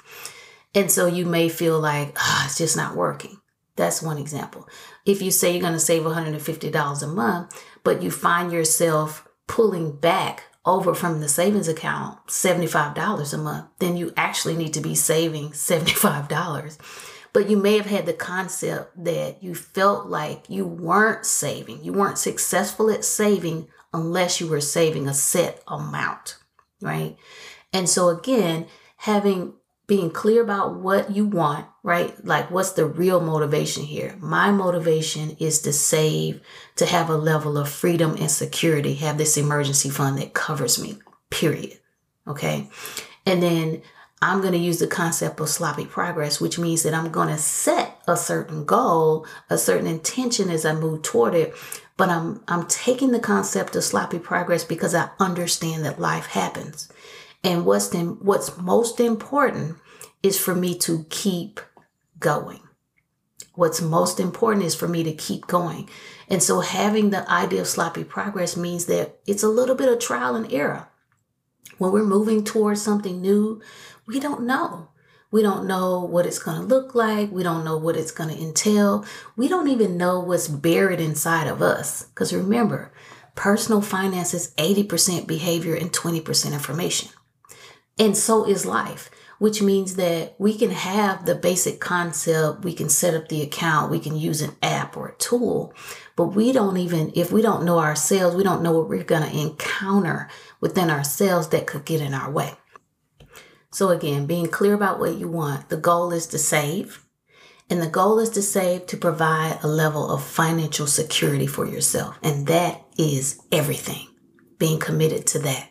and 0.75 0.91
so 0.91 1.07
you 1.07 1.25
may 1.25 1.49
feel 1.49 1.79
like 1.79 2.15
oh, 2.19 2.43
it's 2.45 2.57
just 2.57 2.77
not 2.77 2.95
working. 2.95 3.39
That's 3.75 4.01
one 4.01 4.17
example. 4.17 4.67
If 5.05 5.21
you 5.21 5.31
say 5.31 5.53
you're 5.53 5.61
going 5.61 5.73
to 5.73 5.79
save 5.79 6.03
$150 6.03 7.03
a 7.03 7.07
month, 7.07 7.63
but 7.83 8.03
you 8.03 8.11
find 8.11 8.51
yourself 8.51 9.25
pulling 9.47 9.95
back 9.95 10.43
over 10.65 10.93
from 10.93 11.21
the 11.21 11.29
savings 11.29 11.67
account 11.67 12.27
$75 12.27 13.33
a 13.33 13.37
month, 13.37 13.67
then 13.79 13.95
you 13.95 14.11
actually 14.17 14.55
need 14.55 14.73
to 14.73 14.81
be 14.81 14.95
saving 14.95 15.49
$75. 15.51 16.77
But 17.31 17.49
you 17.49 17.57
may 17.57 17.77
have 17.77 17.85
had 17.85 18.05
the 18.05 18.13
concept 18.13 19.03
that 19.03 19.41
you 19.43 19.55
felt 19.55 20.07
like 20.07 20.49
you 20.49 20.65
weren't 20.65 21.25
saving, 21.25 21.83
you 21.83 21.93
weren't 21.93 22.17
successful 22.17 22.89
at 22.89 23.05
saving 23.05 23.67
unless 23.93 24.41
you 24.41 24.47
were 24.47 24.61
saving 24.61 25.07
a 25.07 25.13
set 25.13 25.63
amount, 25.67 26.37
right? 26.81 27.15
And 27.71 27.87
so, 27.87 28.09
again, 28.09 28.67
having 28.97 29.53
being 29.89 30.11
clear 30.11 30.41
about 30.41 30.75
what 30.75 31.11
you 31.11 31.25
want, 31.25 31.65
right? 31.83 32.23
Like, 32.23 32.51
what's 32.51 32.73
the 32.73 32.85
real 32.85 33.19
motivation 33.19 33.83
here? 33.83 34.15
My 34.19 34.51
motivation 34.51 35.31
is 35.39 35.59
to 35.63 35.73
save, 35.73 36.39
to 36.75 36.85
have 36.85 37.09
a 37.09 37.17
level 37.17 37.57
of 37.57 37.67
freedom 37.67 38.15
and 38.17 38.29
security, 38.29 38.93
have 38.93 39.17
this 39.17 39.35
emergency 39.35 39.89
fund 39.89 40.19
that 40.19 40.35
covers 40.35 40.81
me, 40.81 40.99
period. 41.31 41.79
Okay. 42.27 42.69
And 43.25 43.41
then 43.41 43.81
I'm 44.21 44.41
going 44.41 44.53
to 44.53 44.59
use 44.59 44.77
the 44.79 44.87
concept 44.87 45.39
of 45.39 45.49
sloppy 45.49 45.85
progress, 45.85 46.39
which 46.39 46.59
means 46.59 46.83
that 46.83 46.93
I'm 46.93 47.11
going 47.11 47.29
to 47.29 47.37
set 47.37 47.99
a 48.07 48.15
certain 48.15 48.65
goal, 48.65 49.25
a 49.49 49.57
certain 49.57 49.87
intention 49.87 50.49
as 50.51 50.65
I 50.65 50.73
move 50.73 51.01
toward 51.01 51.33
it. 51.33 51.55
But 51.97 52.09
I'm, 52.09 52.43
I'm 52.47 52.67
taking 52.67 53.11
the 53.11 53.19
concept 53.19 53.75
of 53.75 53.83
sloppy 53.83 54.19
progress 54.19 54.63
because 54.63 54.93
I 54.93 55.09
understand 55.19 55.83
that 55.83 55.99
life 55.99 56.27
happens. 56.27 56.89
And 57.43 57.65
what's 57.65 57.93
what's 57.93 58.57
most 58.57 58.99
important 58.99 59.77
is 60.21 60.37
for 60.37 60.53
me 60.53 60.77
to 60.79 61.05
keep 61.09 61.59
going. 62.19 62.61
What's 63.55 63.81
most 63.81 64.19
important 64.19 64.65
is 64.65 64.75
for 64.75 64.87
me 64.87 65.03
to 65.03 65.13
keep 65.13 65.47
going. 65.47 65.89
And 66.29 66.43
so 66.43 66.61
having 66.61 67.09
the 67.09 67.29
idea 67.29 67.61
of 67.61 67.67
sloppy 67.67 68.03
progress 68.03 68.55
means 68.55 68.85
that 68.85 69.19
it's 69.25 69.43
a 69.43 69.49
little 69.49 69.75
bit 69.75 69.89
of 69.91 69.99
trial 69.99 70.35
and 70.35 70.51
error. 70.51 70.87
When 71.77 71.91
we're 71.91 72.03
moving 72.03 72.43
towards 72.43 72.81
something 72.81 73.21
new, 73.21 73.61
we 74.05 74.19
don't 74.19 74.43
know. 74.43 74.89
We 75.31 75.41
don't 75.41 75.67
know 75.67 76.03
what 76.03 76.25
it's 76.25 76.39
going 76.39 76.57
to 76.57 76.63
look 76.63 76.95
like. 76.95 77.31
We 77.31 77.43
don't 77.43 77.63
know 77.63 77.77
what 77.77 77.95
it's 77.95 78.11
going 78.11 78.29
to 78.29 78.41
entail. 78.41 79.05
We 79.35 79.47
don't 79.47 79.67
even 79.67 79.97
know 79.97 80.19
what's 80.19 80.47
buried 80.47 80.99
inside 80.99 81.47
of 81.47 81.61
us. 81.61 82.03
Because 82.03 82.33
remember, 82.33 82.91
personal 83.35 83.81
finance 83.81 84.33
is 84.33 84.53
80% 84.55 85.27
behavior 85.27 85.75
and 85.75 85.91
20% 85.91 86.53
information. 86.53 87.09
And 87.99 88.15
so 88.15 88.47
is 88.47 88.65
life, 88.65 89.11
which 89.39 89.61
means 89.61 89.95
that 89.95 90.35
we 90.39 90.57
can 90.57 90.71
have 90.71 91.25
the 91.25 91.35
basic 91.35 91.81
concept, 91.81 92.63
we 92.63 92.73
can 92.73 92.87
set 92.87 93.13
up 93.13 93.27
the 93.27 93.41
account, 93.41 93.91
we 93.91 93.99
can 93.99 94.15
use 94.15 94.41
an 94.41 94.55
app 94.63 94.95
or 94.95 95.09
a 95.09 95.17
tool, 95.17 95.73
but 96.15 96.27
we 96.27 96.53
don't 96.53 96.77
even, 96.77 97.11
if 97.13 97.31
we 97.31 97.41
don't 97.41 97.65
know 97.65 97.79
ourselves, 97.79 98.37
we 98.37 98.43
don't 98.43 98.63
know 98.63 98.71
what 98.71 98.87
we're 98.87 99.03
going 99.03 99.29
to 99.29 99.37
encounter 99.37 100.29
within 100.61 100.89
ourselves 100.89 101.49
that 101.49 101.67
could 101.67 101.83
get 101.83 101.99
in 101.99 102.13
our 102.13 102.31
way. 102.31 102.53
So, 103.71 103.89
again, 103.89 104.25
being 104.25 104.47
clear 104.47 104.73
about 104.73 104.99
what 104.99 105.15
you 105.15 105.27
want, 105.27 105.69
the 105.69 105.77
goal 105.77 106.11
is 106.11 106.25
to 106.27 106.39
save. 106.39 107.05
And 107.69 107.79
the 107.81 107.87
goal 107.87 108.17
is 108.17 108.31
to 108.31 108.41
save 108.41 108.87
to 108.87 108.97
provide 108.97 109.59
a 109.61 109.67
level 109.67 110.09
of 110.09 110.23
financial 110.23 110.87
security 110.87 111.45
for 111.45 111.67
yourself. 111.67 112.17
And 112.23 112.47
that 112.47 112.81
is 112.97 113.39
everything. 113.51 114.07
Being 114.57 114.79
committed 114.79 115.27
to 115.27 115.39
that 115.39 115.69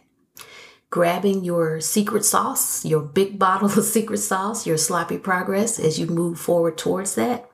grabbing 0.91 1.45
your 1.45 1.81
secret 1.81 2.25
sauce, 2.25 2.85
your 2.85 3.01
big 3.01 3.39
bottle 3.47 3.69
of 3.69 3.85
secret 3.85 4.19
sauce, 4.19 4.67
your 4.67 4.79
sloppy 4.79 5.19
progress 5.19 5.79
as 5.79 5.99
you 5.99 6.07
move 6.07 6.39
forward 6.39 6.79
towards 6.79 7.15
that, 7.15 7.51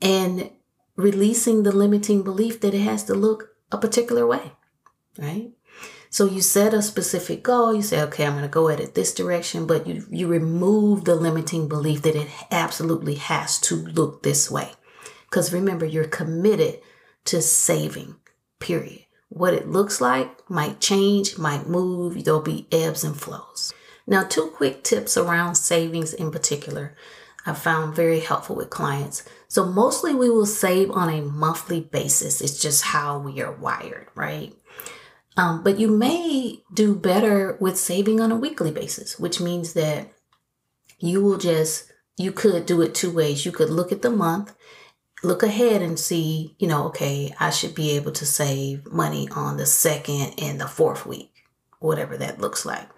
and 0.00 0.50
releasing 0.96 1.62
the 1.62 1.72
limiting 1.72 2.22
belief 2.22 2.60
that 2.60 2.74
it 2.74 2.80
has 2.80 3.04
to 3.04 3.14
look 3.14 3.50
a 3.70 3.78
particular 3.78 4.26
way, 4.26 4.52
right? 5.18 5.52
So 6.10 6.26
you 6.26 6.42
set 6.42 6.74
a 6.74 6.82
specific 6.82 7.42
goal, 7.42 7.74
you 7.74 7.80
say, 7.80 8.02
okay, 8.02 8.26
I'm 8.26 8.32
going 8.32 8.42
to 8.42 8.48
go 8.48 8.68
at 8.68 8.80
it 8.80 8.94
this 8.94 9.14
direction, 9.14 9.66
but 9.66 9.86
you, 9.86 10.04
you 10.10 10.28
remove 10.28 11.06
the 11.06 11.14
limiting 11.14 11.68
belief 11.68 12.02
that 12.02 12.14
it 12.14 12.28
absolutely 12.50 13.14
has 13.14 13.58
to 13.60 13.76
look 13.76 14.22
this 14.22 14.50
way. 14.50 14.72
Because 15.24 15.54
remember, 15.54 15.86
you're 15.86 16.04
committed 16.04 16.80
to 17.24 17.40
saving, 17.40 18.16
period. 18.60 19.01
What 19.34 19.54
it 19.54 19.68
looks 19.68 20.00
like 20.00 20.48
might 20.50 20.80
change, 20.80 21.38
might 21.38 21.68
move, 21.68 22.22
there'll 22.24 22.40
be 22.40 22.66
ebbs 22.70 23.02
and 23.02 23.18
flows. 23.18 23.72
Now, 24.06 24.24
two 24.24 24.52
quick 24.54 24.84
tips 24.84 25.16
around 25.16 25.54
savings 25.54 26.12
in 26.12 26.30
particular 26.30 26.94
I 27.44 27.54
found 27.54 27.96
very 27.96 28.20
helpful 28.20 28.56
with 28.56 28.70
clients. 28.70 29.24
So, 29.48 29.64
mostly 29.64 30.14
we 30.14 30.30
will 30.30 30.46
save 30.46 30.90
on 30.90 31.08
a 31.08 31.22
monthly 31.22 31.80
basis. 31.80 32.40
It's 32.40 32.60
just 32.60 32.84
how 32.84 33.18
we 33.18 33.40
are 33.42 33.52
wired, 33.52 34.06
right? 34.14 34.54
Um, 35.36 35.62
but 35.64 35.78
you 35.78 35.88
may 35.88 36.62
do 36.72 36.94
better 36.94 37.56
with 37.60 37.78
saving 37.78 38.20
on 38.20 38.30
a 38.30 38.36
weekly 38.36 38.70
basis, 38.70 39.18
which 39.18 39.40
means 39.40 39.72
that 39.72 40.12
you 40.98 41.22
will 41.22 41.38
just, 41.38 41.90
you 42.16 42.32
could 42.32 42.66
do 42.66 42.80
it 42.82 42.94
two 42.94 43.10
ways. 43.10 43.44
You 43.44 43.50
could 43.50 43.70
look 43.70 43.90
at 43.90 44.02
the 44.02 44.10
month 44.10 44.54
look 45.22 45.42
ahead 45.42 45.82
and 45.82 45.98
see, 45.98 46.54
you 46.58 46.66
know, 46.66 46.86
okay, 46.86 47.34
I 47.38 47.50
should 47.50 47.74
be 47.74 47.92
able 47.92 48.12
to 48.12 48.26
save 48.26 48.90
money 48.92 49.28
on 49.34 49.56
the 49.56 49.66
second 49.66 50.34
and 50.38 50.60
the 50.60 50.66
fourth 50.66 51.06
week, 51.06 51.44
whatever 51.78 52.16
that 52.16 52.40
looks 52.40 52.66
like. 52.66 52.88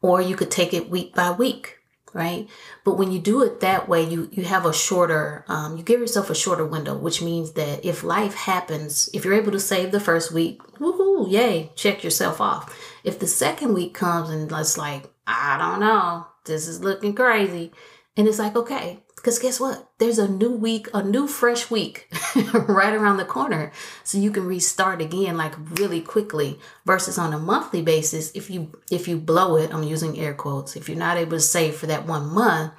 Or 0.00 0.20
you 0.20 0.36
could 0.36 0.50
take 0.50 0.72
it 0.72 0.90
week 0.90 1.14
by 1.14 1.30
week, 1.32 1.78
right? 2.14 2.48
But 2.84 2.96
when 2.96 3.12
you 3.12 3.18
do 3.18 3.42
it 3.42 3.60
that 3.60 3.88
way, 3.88 4.02
you 4.02 4.28
you 4.32 4.44
have 4.44 4.64
a 4.64 4.72
shorter, 4.72 5.44
um, 5.48 5.76
you 5.76 5.82
give 5.82 6.00
yourself 6.00 6.30
a 6.30 6.34
shorter 6.34 6.64
window, 6.64 6.96
which 6.96 7.20
means 7.20 7.52
that 7.52 7.84
if 7.84 8.04
life 8.04 8.34
happens, 8.34 9.10
if 9.12 9.24
you're 9.24 9.34
able 9.34 9.52
to 9.52 9.60
save 9.60 9.90
the 9.90 10.00
first 10.00 10.32
week, 10.32 10.62
woohoo, 10.78 11.30
yay, 11.30 11.70
check 11.74 12.04
yourself 12.04 12.40
off. 12.40 12.74
If 13.04 13.18
the 13.18 13.26
second 13.26 13.74
week 13.74 13.94
comes 13.94 14.30
and 14.30 14.50
it's 14.50 14.78
like, 14.78 15.10
I 15.26 15.58
don't 15.58 15.80
know, 15.80 16.26
this 16.44 16.66
is 16.66 16.80
looking 16.80 17.14
crazy, 17.14 17.72
and 18.16 18.26
it's 18.26 18.38
like, 18.38 18.56
okay, 18.56 19.02
because 19.18 19.38
guess 19.38 19.58
what? 19.58 19.90
There's 19.98 20.18
a 20.18 20.28
new 20.28 20.52
week, 20.52 20.88
a 20.94 21.02
new 21.02 21.26
fresh 21.26 21.70
week 21.70 22.08
right 22.52 22.94
around 22.94 23.16
the 23.16 23.24
corner. 23.24 23.72
So 24.04 24.18
you 24.18 24.30
can 24.30 24.46
restart 24.46 25.02
again 25.02 25.36
like 25.36 25.54
really 25.78 26.00
quickly 26.00 26.58
versus 26.86 27.18
on 27.18 27.32
a 27.32 27.38
monthly 27.38 27.82
basis. 27.82 28.30
If 28.32 28.48
you 28.48 28.80
if 28.90 29.08
you 29.08 29.18
blow 29.18 29.56
it, 29.56 29.74
I'm 29.74 29.82
using 29.82 30.18
air 30.18 30.34
quotes, 30.34 30.76
if 30.76 30.88
you're 30.88 30.98
not 30.98 31.16
able 31.16 31.32
to 31.32 31.40
save 31.40 31.76
for 31.76 31.86
that 31.86 32.06
one 32.06 32.28
month, 32.28 32.72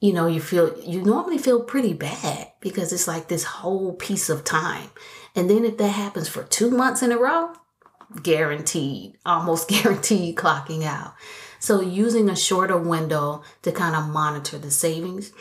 you 0.00 0.12
know, 0.12 0.26
you 0.26 0.40
feel 0.40 0.78
you 0.80 1.02
normally 1.02 1.38
feel 1.38 1.62
pretty 1.62 1.94
bad 1.94 2.52
because 2.60 2.92
it's 2.92 3.08
like 3.08 3.28
this 3.28 3.44
whole 3.44 3.94
piece 3.94 4.30
of 4.30 4.44
time. 4.44 4.90
And 5.34 5.50
then 5.50 5.64
if 5.64 5.76
that 5.78 5.88
happens 5.88 6.28
for 6.28 6.42
two 6.44 6.70
months 6.70 7.02
in 7.02 7.12
a 7.12 7.18
row, 7.18 7.52
guaranteed, 8.22 9.16
almost 9.26 9.68
guaranteed 9.68 10.36
clocking 10.36 10.84
out. 10.84 11.14
So 11.60 11.80
using 11.80 12.28
a 12.28 12.36
shorter 12.36 12.76
window 12.76 13.42
to 13.62 13.70
kind 13.70 13.94
of 13.94 14.08
monitor 14.08 14.58
the 14.58 14.70
savings. 14.70 15.32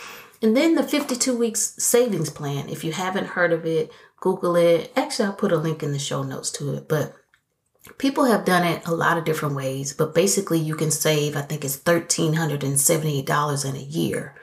And 0.41 0.55
then 0.55 0.75
the 0.75 0.83
52 0.83 1.35
weeks 1.35 1.75
savings 1.77 2.29
plan. 2.29 2.69
If 2.69 2.83
you 2.83 2.91
haven't 2.91 3.27
heard 3.27 3.51
of 3.51 3.65
it, 3.65 3.91
Google 4.19 4.55
it. 4.55 4.91
Actually, 4.95 5.25
I'll 5.27 5.33
put 5.33 5.51
a 5.51 5.57
link 5.57 5.81
in 5.81 5.91
the 5.91 5.99
show 5.99 6.23
notes 6.23 6.51
to 6.51 6.73
it. 6.73 6.87
But 6.87 7.15
people 7.97 8.25
have 8.25 8.45
done 8.45 8.65
it 8.65 8.85
a 8.85 8.93
lot 8.93 9.17
of 9.17 9.25
different 9.25 9.55
ways. 9.55 9.93
But 9.93 10.13
basically, 10.13 10.59
you 10.59 10.75
can 10.75 10.91
save, 10.91 11.35
I 11.35 11.41
think 11.41 11.65
it's 11.65 11.77
$1,378 11.77 13.65
in 13.65 13.75
a 13.75 13.79
year 13.79 14.35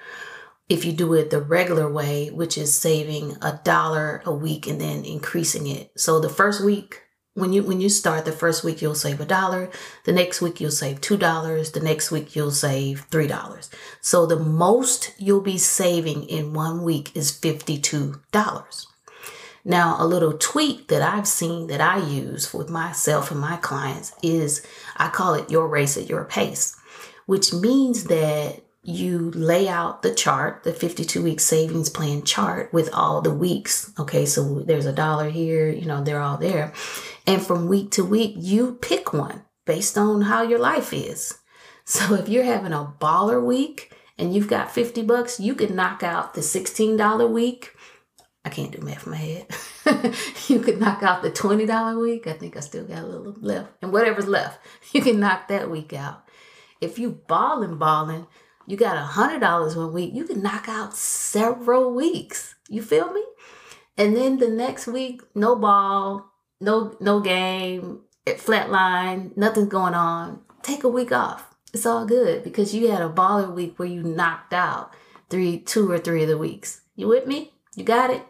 if 0.69 0.85
you 0.85 0.93
do 0.93 1.15
it 1.15 1.31
the 1.31 1.41
regular 1.41 1.91
way, 1.91 2.29
which 2.31 2.59
is 2.59 2.75
saving 2.75 3.37
a 3.41 3.61
dollar 3.63 4.23
a 4.25 4.33
week 4.33 4.67
and 4.67 4.81
then 4.81 5.05
increasing 5.05 5.67
it. 5.67 5.93
So 5.97 6.19
the 6.19 6.29
first 6.29 6.65
week, 6.65 7.03
when 7.37 7.53
you 7.53 7.63
when 7.63 7.81
you 7.81 7.89
start 7.89 8.25
the 8.25 8.33
first 8.33 8.65
week 8.65 8.81
you'll 8.83 8.95
save 8.95 9.21
a 9.21 9.27
dollar 9.27 9.71
the 10.05 10.13
next 10.13 10.41
week 10.41 10.61
you'll 10.61 10.71
save 10.71 11.01
two 11.01 11.17
dollars 11.17 11.73
the 11.73 11.81
next 11.81 12.11
week 12.11 12.35
you'll 12.35 12.51
save 12.51 13.03
three 13.11 13.27
dollars. 13.29 13.71
So 14.01 14.27
the 14.27 14.39
most 14.39 15.15
you'll 15.19 15.43
be 15.43 15.59
saving 15.59 16.25
in 16.25 16.55
one 16.55 16.83
week 16.83 17.15
is 17.15 17.31
fifty-two 17.31 18.21
dollars. 18.33 18.87
Now 19.65 19.97
a 19.99 20.07
little 20.07 20.33
tweak 20.33 20.89
that 20.89 21.03
i've 21.03 21.29
seen 21.29 21.67
that 21.67 21.81
i 21.81 21.99
use 21.99 22.55
with 22.55 22.71
myself 22.71 23.31
and 23.31 23.41
my 23.41 23.57
clients 23.57 24.15
is 24.23 24.65
i 24.97 25.09
call 25.09 25.35
it 25.35 25.51
your 25.51 25.67
race 25.67 25.97
at 25.97 26.09
your 26.09 26.25
pace 26.25 26.77
which 27.27 27.53
means 27.53 28.05
that 28.05 28.63
you 28.87 29.33
lay 29.33 29.69
out 29.69 30.03
the 30.03 30.15
chart, 30.15 30.63
the 30.63 30.73
52 30.73 31.23
week 31.23 31.41
savings 31.41 31.91
plan 31.91 32.23
chart 32.23 32.73
with 32.73 32.89
all 32.95 33.21
the 33.21 33.35
weeks. 33.35 33.93
Okay, 33.99 34.25
so 34.25 34.61
there's 34.61 34.87
a 34.87 34.93
dollar 34.93 35.29
here, 35.29 35.69
you 35.69 35.87
know, 35.87 36.05
they're 36.05 36.21
all 36.21 36.37
there. 36.37 36.73
And 37.27 37.45
from 37.45 37.67
week 37.67 37.91
to 37.93 38.05
week, 38.05 38.35
you 38.37 38.79
pick 38.81 39.13
one 39.13 39.43
based 39.65 39.99
on 39.99 40.23
how 40.23 40.43
your 40.43 40.61
life 40.61 40.93
is. 40.93 41.37
So 41.85 42.15
if 42.21 42.29
you're 42.29 42.45
having 42.45 42.73
a 42.73 42.95
baller 43.01 43.45
week 43.45 43.93
and 44.19 44.33
you've 44.33 44.49
got 44.49 44.71
50 44.71 45.03
bucks, 45.03 45.41
you 45.41 45.57
can 45.57 45.75
knock 45.75 46.05
out 46.05 46.35
the 46.35 46.41
$16 46.41 47.31
week. 47.31 47.73
I 48.45 48.51
can't 48.51 48.71
do 48.71 48.79
math 48.79 49.07
in 49.07 49.11
my 49.11 49.17
head. 49.17 49.47
you 50.47 50.61
could 50.61 50.79
knock 50.79 51.03
out 51.03 51.23
the 51.23 51.33
$20 51.33 52.01
week. 52.01 52.29
I 52.29 52.35
think 52.35 52.57
I 52.57 52.61
still 52.61 52.85
got 52.85 53.03
a 53.03 53.07
little 53.07 53.35
left. 53.41 53.73
And 53.83 53.93
whatever's 53.93 54.29
left, 54.29 54.61
you 54.93 55.03
can 55.03 55.19
knock 55.19 55.49
that 55.49 55.69
week 55.69 55.93
out. 55.93 56.23
If 56.81 57.01
you 57.01 57.11
balling, 57.27 57.79
balling, 57.79 58.29
you 58.67 58.77
got 58.77 58.97
a 58.97 59.01
hundred 59.01 59.41
dollars 59.41 59.77
one 59.77 59.93
week, 59.93 60.13
you 60.15 60.25
can 60.25 60.43
knock 60.43 60.69
out 60.69 60.97
several 60.97 61.95
weeks. 61.95 62.55
You 62.69 62.83
feel 62.83 63.13
me? 63.13 63.25
And 63.97 64.17
then 64.17 64.39
the 64.39 64.49
next 64.49 64.87
week, 64.87 65.23
no 65.35 65.57
ball, 65.57 66.31
no 66.61 66.97
no 67.01 67.21
game, 67.21 68.01
it 68.27 68.39
flatline, 68.39 69.37
nothing's 69.37 69.69
going 69.69 69.95
on. 69.95 70.41
Take 70.63 70.85
a 70.85 70.89
week 70.89 71.13
off. 71.13 71.55
It's 71.73 71.87
all 71.87 72.07
good 72.07 72.43
because 72.43 72.75
you 72.75 72.91
had 72.91 73.03
a 73.03 73.09
baller 73.09 73.53
week 73.53 73.79
where 73.79 73.89
you 73.89 74.03
knocked 74.03 74.53
out 74.53 74.93
three, 75.31 75.59
two 75.59 75.91
or 75.91 75.99
three 75.99 76.23
of 76.23 76.29
the 76.29 76.39
weeks. 76.39 76.81
You 76.95 77.09
with 77.09 77.27
me? 77.27 77.53
You 77.75 77.85
got 77.85 78.11
it? 78.11 78.25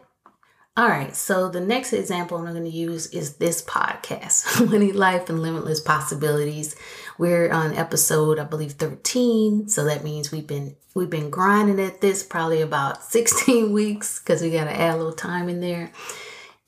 All 0.77 0.89
right, 0.89 1.15
so 1.15 1.49
the 1.49 1.59
next 1.59 1.91
example 1.91 2.37
I'm 2.37 2.53
going 2.53 2.63
to 2.63 2.69
use 2.69 3.07
is 3.07 3.37
this 3.37 3.63
podcast, 3.63 4.69
Money, 4.69 4.91
Life, 4.91 5.27
and 5.27 5.41
Limitless 5.41 5.79
Possibilities. 5.79 6.75
We're 7.17 7.51
on 7.51 7.73
episode, 7.73 8.39
I 8.39 8.43
believe, 8.43 8.73
13. 8.73 9.67
So 9.69 9.85
that 9.85 10.03
means 10.03 10.31
we've 10.31 10.47
been 10.47 10.75
we've 10.93 11.09
been 11.09 11.29
grinding 11.29 11.79
at 11.79 12.01
this 12.01 12.23
probably 12.23 12.61
about 12.61 13.03
16 13.11 13.71
weeks 13.71 14.19
because 14.19 14.41
we 14.41 14.51
got 14.51 14.65
to 14.65 14.79
add 14.79 14.95
a 14.95 14.97
little 14.97 15.13
time 15.13 15.49
in 15.49 15.61
there. 15.61 15.91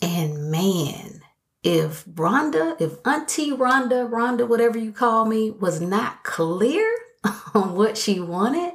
And 0.02 0.50
man, 0.50 1.22
if 1.64 2.06
Rhonda, 2.06 2.80
if 2.80 3.06
Auntie 3.06 3.52
Rhonda, 3.52 4.10
Rhonda, 4.10 4.48
whatever 4.48 4.78
you 4.78 4.92
call 4.92 5.26
me, 5.26 5.52
was 5.52 5.82
not 5.82 6.24
clear 6.24 6.88
on 7.54 7.76
what 7.76 7.98
she 7.98 8.20
wanted, 8.20 8.74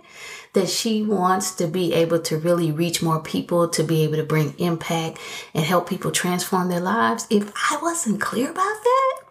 that 0.53 0.69
she 0.69 1.03
wants 1.03 1.55
to 1.57 1.67
be 1.67 1.95
able 1.95 2.21
to 2.21 2.37
really 2.37 2.71
reach 2.71 3.03
more 3.03 3.21
people, 3.21 3.69
to 3.69 3.83
be 3.83 4.03
able 4.03 4.17
to 4.17 4.25
bring 4.25 4.55
impact 4.59 5.19
and 5.55 5.65
help 5.65 5.89
people 5.89 6.11
transform 6.11 6.69
their 6.69 6.81
lives. 6.81 7.27
If 7.31 7.53
I 7.71 7.79
wasn't 7.81 8.21
clear 8.21 8.51
about 8.51 8.83
that, 8.83 9.24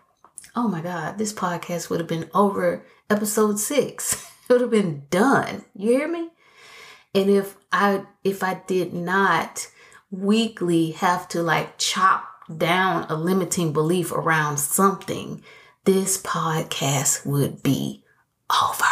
oh 0.55 0.67
my 0.67 0.81
God, 0.81 1.17
this 1.17 1.33
podcast 1.33 1.89
would 1.89 1.99
have 1.99 2.07
been 2.07 2.29
over 2.33 2.85
episode 3.09 3.59
six. 3.59 4.13
it 4.49 4.53
would 4.53 4.61
have 4.61 4.69
been 4.71 5.03
done. 5.09 5.65
You 5.75 5.97
hear 5.97 6.07
me? 6.07 6.29
And 7.15 7.29
if 7.29 7.55
I 7.71 8.05
if 8.23 8.43
I 8.43 8.61
did 8.67 8.93
not 8.93 9.67
weekly 10.11 10.91
have 10.91 11.27
to 11.29 11.41
like 11.41 11.77
chop 11.77 12.27
down 12.55 13.05
a 13.09 13.15
limiting 13.15 13.73
belief 13.73 14.11
around 14.11 14.57
something, 14.57 15.43
this 15.85 16.21
podcast 16.21 17.25
would 17.25 17.63
be 17.63 18.03
over. 18.63 18.85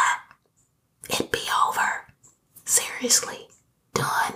It'd 1.10 1.32
be 1.32 1.47
over. 1.67 2.08
Seriously, 2.65 3.47
done. 3.93 4.34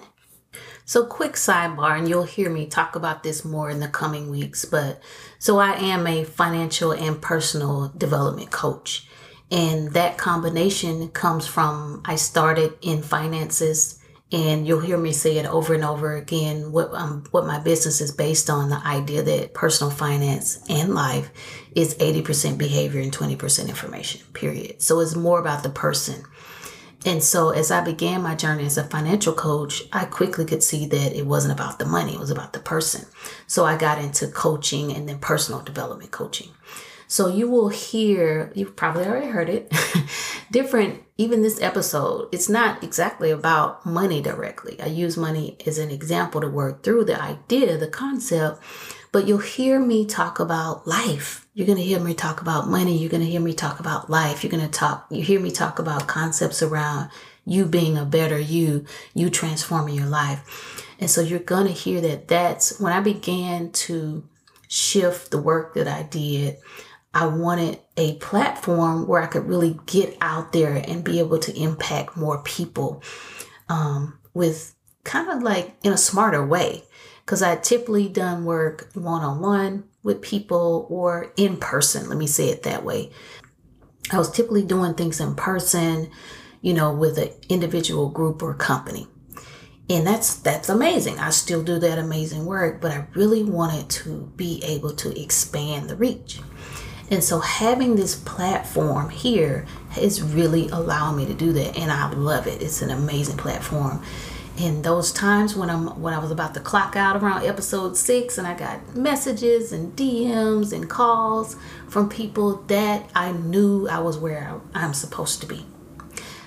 So, 0.88 1.05
quick 1.05 1.33
sidebar, 1.33 1.97
and 1.97 2.07
you'll 2.07 2.23
hear 2.23 2.49
me 2.49 2.67
talk 2.67 2.95
about 2.95 3.23
this 3.23 3.43
more 3.43 3.71
in 3.71 3.79
the 3.79 3.88
coming 3.88 4.29
weeks. 4.29 4.65
But 4.65 5.01
so, 5.45 5.60
I 5.60 5.73
am 5.73 6.08
a 6.08 6.23
financial 6.23 6.91
and 6.91 7.21
personal 7.21 7.93
development 7.95 8.49
coach. 8.49 9.08
And 9.51 9.91
that 9.91 10.17
combination 10.17 11.10
comes 11.10 11.45
from 11.45 12.01
I 12.03 12.15
started 12.15 12.73
in 12.81 13.03
finances, 13.03 13.99
and 14.31 14.65
you'll 14.65 14.79
hear 14.79 14.97
me 14.97 15.12
say 15.12 15.38
it 15.38 15.45
over 15.45 15.75
and 15.75 15.86
over 15.86 16.15
again. 16.15 16.71
What 16.71 16.91
um, 16.95 17.25
what 17.29 17.45
my 17.45 17.60
business 17.60 18.01
is 18.01 18.12
based 18.12 18.49
on 18.49 18.69
the 18.69 18.81
idea 18.88 19.21
that 19.21 19.53
personal 19.53 19.91
finance 19.91 20.67
and 20.67 20.95
life 20.95 21.29
is 21.75 21.93
80% 21.93 22.58
behavior 22.58 23.01
and 23.01 23.15
20% 23.15 23.69
information, 23.69 24.21
period. 24.34 24.81
So, 24.81 24.99
it's 24.99 25.15
more 25.15 25.39
about 25.39 25.62
the 25.62 25.69
person 25.69 26.23
and 27.06 27.24
so 27.24 27.52
as 27.52 27.70
I 27.70 27.82
began 27.82 28.24
my 28.24 28.34
journey 28.34 28.65
as 28.65 28.78
a 28.78 28.84
financial 28.84 29.34
coach, 29.34 29.84
I 29.94 30.06
quickly 30.06 30.44
could 30.44 30.63
see 30.63 30.88
that 30.88 31.13
it 31.13 31.28
wasn't 31.28 31.54
about 31.54 31.78
the 31.78 31.86
money, 31.86 32.15
it 32.15 32.20
was 32.20 32.32
about 32.32 32.54
the 32.54 32.60
person. 32.60 33.06
So 33.46 33.63
I 33.63 33.78
got 33.78 34.00
into 34.00 34.28
coaching 34.28 34.91
and 34.91 35.08
then 35.08 35.20
personal 35.20 35.62
development 35.62 36.10
coaching. 36.10 36.50
So 37.08 37.28
you 37.28 37.48
will 37.48 37.70
hear, 37.70 38.52
you've 38.56 38.76
probably 38.76 39.06
already 39.06 39.28
heard 39.28 39.50
it, 39.50 39.72
different, 40.52 41.04
even 41.18 41.44
this 41.44 41.62
episode, 41.62 42.28
it's 42.32 42.50
not 42.50 42.84
exactly 42.84 43.30
about 43.30 43.86
money 43.86 44.22
directly. 44.22 44.82
I 44.82 44.88
use 44.88 45.15
money 45.15 45.58
as 45.68 45.78
an 45.78 45.91
example 45.91 46.41
to 46.41 46.50
work 46.50 46.82
through 46.82 47.06
the 47.06 47.22
idea, 47.22 47.78
the 47.78 47.88
concept, 47.88 48.60
but 49.12 49.28
you'll 49.28 49.38
hear 49.38 49.80
me 49.80 50.06
talk 50.06 50.39
about 50.39 50.88
life. 50.88 51.44
You're 51.56 51.68
going 51.68 51.78
to 51.78 51.84
hear 51.86 52.02
me 52.02 52.13
talk 52.13 52.41
about 52.41 52.68
money. 52.68 52.98
You're 52.98 53.10
going 53.10 53.24
to 53.24 53.30
hear 53.30 53.39
me 53.39 53.54
talk 53.54 53.80
about 53.80 54.10
life. 54.10 54.44
You're 54.44 54.52
going 54.52 54.65
to 54.65 54.70
talk, 54.70 55.08
you 55.10 55.24
hear 55.24 55.39
me 55.39 55.52
talk 55.52 55.80
about 55.80 56.06
concepts 56.06 56.62
around 56.62 57.10
you 57.46 57.65
being 57.65 57.98
a 57.98 58.04
better 58.04 58.38
you, 58.38 58.84
you 59.13 59.30
transforming 59.30 59.96
your 59.96 60.06
life. 60.06 60.86
And 61.00 61.10
so 61.10 61.22
you're 61.22 61.39
going 61.39 61.68
to 61.68 61.72
hear 61.72 62.02
that 62.02 62.28
that's 62.28 62.78
when 62.78 62.91
I 62.91 63.00
began 63.00 63.72
to 63.72 64.28
shift 64.68 65.32
the 65.32 65.41
work 65.41 65.76
that 65.76 65.88
I 65.88 66.04
did. 66.04 66.58
I 67.13 67.28
wanted 67.28 67.80
a 67.96 68.15
platform 68.18 69.08
where 69.08 69.22
I 69.22 69.28
could 69.28 69.48
really 69.48 69.80
get 69.86 70.18
out 70.20 70.52
there 70.52 70.76
and 70.76 71.06
be 71.06 71.20
able 71.20 71.39
to 71.39 71.58
impact 71.58 72.18
more 72.18 72.44
people 72.44 73.02
um, 73.70 74.20
with 74.34 74.76
kind 75.06 75.30
of 75.30 75.41
like 75.41 75.78
in 75.84 75.94
a 75.94 75.98
smarter 75.98 76.46
way 76.46 76.84
because 77.26 77.41
I 77.41 77.56
typically 77.56 78.10
done 78.10 78.44
work 78.44 78.89
one 78.94 79.22
on 79.22 79.39
one 79.39 79.86
with 80.06 80.22
people 80.22 80.86
or 80.88 81.34
in 81.36 81.58
person. 81.58 82.08
Let 82.08 82.18
me 82.18 82.28
say 82.28 82.50
it 82.50 82.63
that 82.63 82.86
way. 82.86 83.12
I 84.12 84.20
was 84.20 84.32
typically 84.32 84.63
doing 84.63 84.94
things 84.94 85.20
in 85.20 85.36
person, 85.36 86.12
you 86.62 86.74
know, 86.74 86.94
with 86.94 87.18
an 87.18 87.30
individual 87.50 88.10
group 88.10 88.44
or 88.44 88.54
company. 88.54 89.08
And 89.89 90.06
that's 90.06 90.36
that's 90.36 90.70
amazing. 90.70 91.20
I 91.20 91.32
still 91.32 91.63
do 91.63 91.80
that 91.80 91.98
amazing 91.98 92.46
work, 92.46 92.82
but 92.82 92.91
I 92.91 93.08
really 93.15 93.44
wanted 93.44 93.89
to 93.89 94.32
be 94.36 94.63
able 94.63 94.94
to 94.96 95.20
expand 95.20 95.89
the 95.89 95.96
reach. 95.96 96.39
And 97.10 97.24
so 97.24 97.39
having 97.39 97.96
this 97.96 98.15
platform 98.15 99.10
here 99.10 99.65
is 100.00 100.22
really 100.22 100.70
allowing 100.70 101.18
me 101.18 101.26
to 101.26 101.34
do 101.34 101.52
that 101.54 101.78
and 101.78 101.91
I 101.91 102.12
love 102.12 102.46
it. 102.46 102.62
It's 102.62 102.84
an 102.84 102.91
amazing 102.91 103.38
platform 103.38 104.04
in 104.58 104.82
those 104.82 105.12
times 105.12 105.56
when 105.56 105.70
I'm 105.70 106.02
when 106.02 106.13
I 106.13 106.20
was 106.20 106.32
about 106.32 106.54
to 106.54 106.60
clock 106.60 106.96
out 106.96 107.22
around 107.22 107.46
episode 107.46 107.98
six 107.98 108.38
and 108.38 108.48
I 108.48 108.54
got 108.54 108.96
messages 108.96 109.72
and 109.72 109.96
DMs 109.96 110.72
and 110.72 110.89
calls 110.89 111.58
from 111.89 112.10
people 112.10 112.58
that 112.68 113.10
I 113.15 113.32
knew 113.34 113.88
I 113.89 114.00
was 114.00 114.18
where 114.18 114.62
I'm 114.74 114.94
supposed 114.94 115.41
to 115.41 115.48
be. 115.48 115.65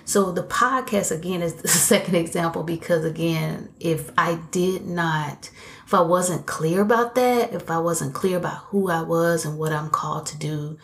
So 0.04 0.32
the 0.32 0.42
podcast 0.42 1.14
again 1.14 1.42
is 1.42 1.54
the 1.62 1.68
second 1.68 2.14
example 2.14 2.62
because 2.62 3.04
again, 3.04 3.68
if 3.78 4.10
I 4.16 4.40
did 4.50 4.86
not, 4.86 5.50
if 5.84 5.92
I 5.92 6.00
wasn't 6.00 6.46
clear 6.46 6.80
about 6.80 7.14
that, 7.16 7.52
if 7.52 7.70
I 7.70 7.78
wasn't 7.78 8.14
clear 8.14 8.38
about 8.38 8.64
who 8.68 8.90
I 8.90 9.02
was 9.02 9.44
and 9.44 9.58
what 9.58 9.72
I'm 9.72 9.90
called 9.90 10.24
to 10.26 10.38
do, 10.38 10.78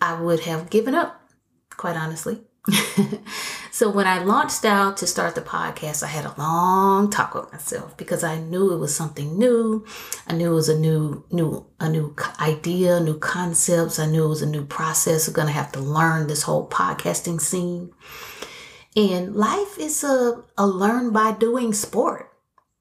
I 0.00 0.20
would 0.20 0.40
have 0.40 0.70
given 0.70 0.94
up, 0.94 1.20
quite 1.76 1.96
honestly. 1.96 2.40
so 3.78 3.88
when 3.88 4.08
I 4.08 4.24
launched 4.24 4.64
out 4.64 4.96
to 4.96 5.06
start 5.06 5.36
the 5.36 5.40
podcast, 5.40 6.02
I 6.02 6.08
had 6.08 6.24
a 6.24 6.34
long 6.36 7.10
talk 7.10 7.36
with 7.36 7.52
myself 7.52 7.96
because 7.96 8.24
I 8.24 8.40
knew 8.40 8.72
it 8.72 8.78
was 8.78 8.92
something 8.92 9.38
new. 9.38 9.86
I 10.26 10.34
knew 10.34 10.50
it 10.50 10.54
was 10.56 10.68
a 10.68 10.76
new, 10.76 11.24
new, 11.30 11.64
a 11.78 11.88
new 11.88 12.16
idea, 12.40 12.98
new 12.98 13.20
concepts. 13.20 14.00
I 14.00 14.06
knew 14.06 14.24
it 14.24 14.30
was 14.30 14.42
a 14.42 14.50
new 14.50 14.64
process. 14.64 15.28
Going 15.28 15.46
to 15.46 15.52
have 15.52 15.70
to 15.70 15.78
learn 15.78 16.26
this 16.26 16.42
whole 16.42 16.68
podcasting 16.68 17.40
scene. 17.40 17.92
And 18.96 19.36
life 19.36 19.78
is 19.78 20.02
a, 20.02 20.42
a 20.56 20.66
learn 20.66 21.12
by 21.12 21.30
doing 21.30 21.72
sport. 21.72 22.32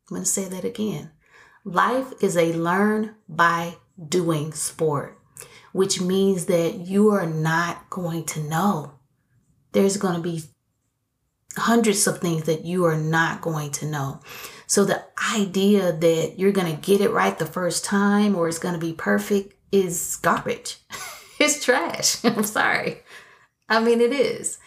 I'm 0.09 0.17
to 0.17 0.25
say 0.25 0.45
that 0.45 0.65
again. 0.65 1.11
Life 1.63 2.11
is 2.21 2.35
a 2.35 2.53
learn 2.53 3.13
by 3.29 3.75
doing 4.03 4.51
sport, 4.51 5.19
which 5.73 6.01
means 6.01 6.47
that 6.47 6.73
you 6.73 7.11
are 7.11 7.27
not 7.27 7.87
going 7.91 8.23
to 8.23 8.41
know 8.41 8.93
there's 9.73 9.97
going 9.97 10.15
to 10.15 10.21
be 10.21 10.41
hundreds 11.57 12.07
of 12.07 12.19
things 12.19 12.43
that 12.43 12.65
you 12.65 12.85
are 12.85 12.97
not 12.97 13.41
going 13.41 13.71
to 13.71 13.85
know. 13.85 14.21
So 14.67 14.83
the 14.83 15.03
idea 15.33 15.93
that 15.93 16.33
you're 16.37 16.51
going 16.51 16.73
to 16.73 16.81
get 16.81 17.01
it 17.01 17.11
right 17.11 17.37
the 17.37 17.45
first 17.45 17.85
time 17.85 18.35
or 18.35 18.47
it's 18.47 18.59
going 18.59 18.73
to 18.73 18.85
be 18.85 18.93
perfect 18.93 19.53
is 19.71 20.17
garbage. 20.17 20.77
it's 21.39 21.63
trash. 21.63 22.23
I'm 22.25 22.43
sorry. 22.43 23.03
I 23.69 23.79
mean, 23.79 24.01
it 24.01 24.11
is. 24.11 24.59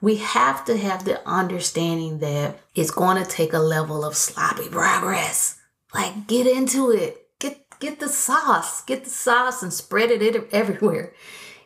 We 0.00 0.16
have 0.16 0.64
to 0.64 0.76
have 0.76 1.04
the 1.04 1.26
understanding 1.28 2.18
that 2.18 2.58
it's 2.74 2.90
going 2.90 3.22
to 3.22 3.30
take 3.30 3.52
a 3.52 3.58
level 3.58 4.04
of 4.04 4.16
sloppy 4.16 4.68
progress. 4.68 5.60
Like, 5.94 6.26
get 6.26 6.46
into 6.46 6.90
it. 6.90 7.28
Get 7.38 7.64
get 7.78 8.00
the 8.00 8.08
sauce. 8.08 8.82
Get 8.82 9.04
the 9.04 9.10
sauce 9.10 9.62
and 9.62 9.72
spread 9.72 10.10
it 10.10 10.48
everywhere. 10.52 11.12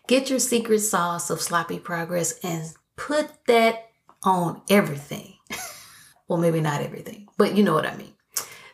Get 0.06 0.28
your 0.30 0.38
secret 0.38 0.80
sauce 0.80 1.30
of 1.30 1.40
sloppy 1.40 1.78
progress 1.78 2.38
and 2.42 2.74
put 2.96 3.30
that 3.46 3.85
on 4.26 4.60
everything. 4.68 5.34
well, 6.28 6.38
maybe 6.38 6.60
not 6.60 6.82
everything, 6.82 7.28
but 7.38 7.56
you 7.56 7.62
know 7.62 7.72
what 7.72 7.86
I 7.86 7.96
mean. 7.96 8.12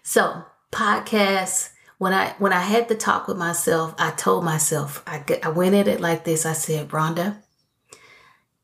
So, 0.03 0.45
podcasts. 0.73 1.69
When 1.99 2.13
I 2.13 2.35
when 2.39 2.53
I 2.53 2.59
had 2.59 2.89
the 2.89 2.97
talk 2.97 3.29
with 3.29 3.37
myself, 3.37 3.95
I 3.97 4.11
told 4.11 4.43
myself 4.45 5.05
I 5.07 5.23
I 5.41 5.51
went 5.51 5.77
at 5.77 5.87
it 5.87 6.01
like 6.01 6.25
this. 6.25 6.45
I 6.45 6.53
said, 6.53 6.89
Rhonda, 6.89 7.37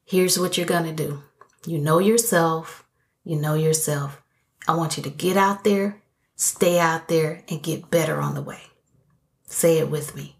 here's 0.04 0.40
what 0.40 0.56
you're 0.56 0.66
gonna 0.66 0.92
do. 0.92 1.22
You 1.64 1.78
know 1.78 2.00
yourself. 2.00 2.84
You 3.22 3.36
know 3.36 3.54
yourself. 3.54 4.20
I 4.66 4.74
want 4.74 4.96
you 4.96 5.04
to 5.04 5.10
get 5.10 5.36
out 5.36 5.62
there, 5.62 6.02
stay 6.34 6.80
out 6.80 7.06
there, 7.06 7.44
and 7.48 7.62
get 7.62 7.90
better 7.90 8.20
on 8.20 8.34
the 8.34 8.42
way. 8.42 8.62
Say 9.44 9.78
it 9.78 9.88
with 9.88 10.16
me. 10.16 10.36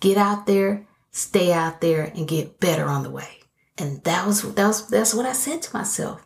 Get 0.00 0.16
out 0.16 0.46
there, 0.46 0.86
stay 1.10 1.52
out 1.52 1.80
there, 1.80 2.12
and 2.16 2.26
get 2.26 2.58
better 2.60 2.86
on 2.86 3.02
the 3.02 3.10
way. 3.10 3.41
And 3.82 4.04
that 4.04 4.24
was 4.24 4.42
that 4.54 4.66
was 4.68 4.86
that's 4.86 5.12
what 5.12 5.26
I 5.26 5.32
said 5.32 5.60
to 5.62 5.76
myself. 5.76 6.24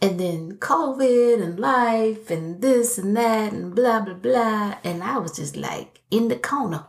And 0.00 0.18
then 0.18 0.56
COVID 0.56 1.42
and 1.42 1.60
life 1.60 2.30
and 2.30 2.62
this 2.62 2.96
and 2.96 3.14
that 3.14 3.52
and 3.52 3.74
blah 3.74 4.00
blah 4.00 4.14
blah. 4.14 4.78
And 4.82 5.02
I 5.02 5.18
was 5.18 5.36
just 5.36 5.54
like 5.54 6.00
in 6.10 6.28
the 6.28 6.36
corner, 6.36 6.86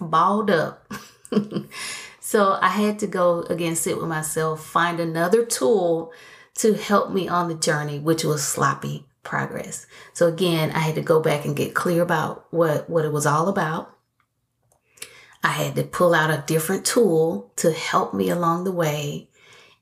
balled 0.00 0.50
up. 0.50 0.90
so 2.20 2.58
I 2.62 2.68
had 2.68 2.98
to 3.00 3.06
go 3.06 3.42
again, 3.42 3.76
sit 3.76 3.98
with 3.98 4.08
myself, 4.08 4.64
find 4.64 4.98
another 4.98 5.44
tool 5.44 6.10
to 6.54 6.72
help 6.72 7.12
me 7.12 7.28
on 7.28 7.48
the 7.48 7.54
journey, 7.54 7.98
which 7.98 8.24
was 8.24 8.42
sloppy 8.42 9.04
progress. 9.24 9.86
So 10.14 10.26
again, 10.26 10.70
I 10.70 10.78
had 10.78 10.94
to 10.94 11.02
go 11.02 11.20
back 11.20 11.44
and 11.44 11.54
get 11.54 11.74
clear 11.74 12.00
about 12.00 12.46
what, 12.50 12.88
what 12.88 13.04
it 13.04 13.12
was 13.12 13.26
all 13.26 13.48
about. 13.48 13.94
I 15.42 15.48
had 15.48 15.76
to 15.76 15.84
pull 15.84 16.14
out 16.14 16.30
a 16.30 16.44
different 16.46 16.84
tool 16.84 17.52
to 17.56 17.72
help 17.72 18.12
me 18.12 18.28
along 18.28 18.64
the 18.64 18.72
way 18.72 19.28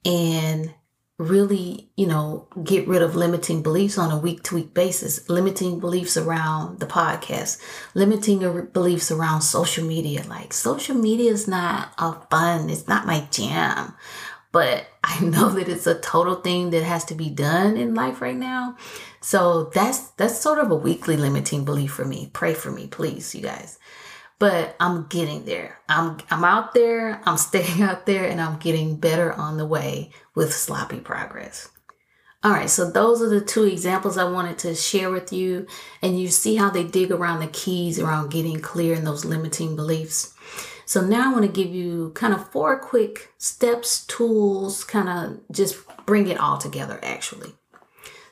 and 0.04 0.74
really, 1.18 1.90
you 1.96 2.06
know, 2.06 2.46
get 2.62 2.86
rid 2.86 3.00
of 3.00 3.16
limiting 3.16 3.62
beliefs 3.62 3.96
on 3.96 4.10
a 4.10 4.18
week 4.18 4.42
to 4.44 4.54
week 4.54 4.74
basis, 4.74 5.28
limiting 5.30 5.80
beliefs 5.80 6.16
around 6.16 6.78
the 6.78 6.86
podcast, 6.86 7.60
limiting 7.94 8.42
your 8.42 8.62
beliefs 8.62 9.10
around 9.10 9.40
social 9.40 9.86
media. 9.86 10.22
Like 10.28 10.52
social 10.52 10.94
media 10.94 11.32
is 11.32 11.48
not 11.48 11.92
a 11.98 12.12
fun, 12.30 12.68
it's 12.68 12.86
not 12.86 13.06
my 13.06 13.26
jam, 13.30 13.94
but 14.52 14.86
I 15.02 15.20
know 15.24 15.48
that 15.50 15.68
it's 15.68 15.86
a 15.86 15.98
total 15.98 16.36
thing 16.36 16.70
that 16.70 16.82
has 16.82 17.04
to 17.06 17.14
be 17.14 17.30
done 17.30 17.78
in 17.78 17.94
life 17.94 18.20
right 18.20 18.36
now. 18.36 18.76
So 19.22 19.70
that's 19.74 20.10
that's 20.10 20.38
sort 20.38 20.58
of 20.58 20.70
a 20.70 20.76
weekly 20.76 21.16
limiting 21.16 21.64
belief 21.64 21.92
for 21.92 22.04
me. 22.04 22.30
Pray 22.34 22.52
for 22.52 22.70
me, 22.70 22.88
please, 22.88 23.34
you 23.34 23.40
guys 23.40 23.78
but 24.38 24.76
I'm 24.80 25.06
getting 25.06 25.44
there. 25.44 25.78
I'm 25.88 26.18
I'm 26.30 26.44
out 26.44 26.74
there, 26.74 27.20
I'm 27.24 27.36
staying 27.48 27.82
out 27.82 28.06
there 28.06 28.28
and 28.28 28.40
I'm 28.40 28.58
getting 28.58 28.96
better 28.96 29.32
on 29.32 29.56
the 29.56 29.66
way 29.66 30.10
with 30.34 30.52
sloppy 30.52 31.00
progress. 31.00 31.68
All 32.44 32.52
right, 32.52 32.70
so 32.70 32.88
those 32.88 33.22
are 33.22 33.28
the 33.28 33.40
two 33.40 33.64
examples 33.64 34.16
I 34.16 34.30
wanted 34.30 34.58
to 34.58 34.74
share 34.74 35.10
with 35.10 35.32
you 35.32 35.66
and 36.02 36.20
you 36.20 36.28
see 36.28 36.54
how 36.56 36.70
they 36.70 36.84
dig 36.84 37.10
around 37.10 37.40
the 37.40 37.48
keys 37.48 37.98
around 37.98 38.30
getting 38.30 38.60
clear 38.60 38.94
in 38.94 39.04
those 39.04 39.24
limiting 39.24 39.74
beliefs. 39.74 40.34
So 40.84 41.00
now 41.00 41.28
I 41.28 41.32
want 41.32 41.44
to 41.44 41.50
give 41.50 41.74
you 41.74 42.12
kind 42.14 42.32
of 42.32 42.48
four 42.52 42.78
quick 42.78 43.32
steps, 43.38 44.06
tools, 44.06 44.84
kind 44.84 45.08
of 45.08 45.40
just 45.50 45.76
bring 46.04 46.28
it 46.28 46.38
all 46.38 46.58
together 46.58 47.00
actually. 47.02 47.54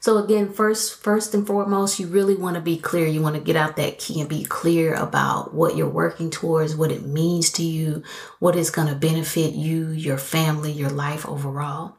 So 0.04 0.18
again, 0.18 0.52
first, 0.52 1.02
first 1.02 1.32
and 1.32 1.46
foremost, 1.46 1.98
you 1.98 2.08
really 2.08 2.34
want 2.34 2.56
to 2.56 2.60
be 2.60 2.76
clear. 2.76 3.06
You 3.06 3.22
want 3.22 3.36
to 3.36 3.40
get 3.40 3.56
out 3.56 3.76
that 3.76 3.98
key 3.98 4.20
and 4.20 4.28
be 4.28 4.44
clear 4.44 4.92
about 4.92 5.54
what 5.54 5.78
you're 5.78 5.88
working 5.88 6.28
towards, 6.28 6.76
what 6.76 6.92
it 6.92 7.06
means 7.06 7.50
to 7.52 7.62
you, 7.62 8.02
what 8.38 8.54
is 8.54 8.68
going 8.68 8.88
to 8.88 8.94
benefit 8.94 9.54
you, 9.54 9.92
your 9.92 10.18
family, 10.18 10.72
your 10.72 10.90
life 10.90 11.26
overall. 11.26 11.96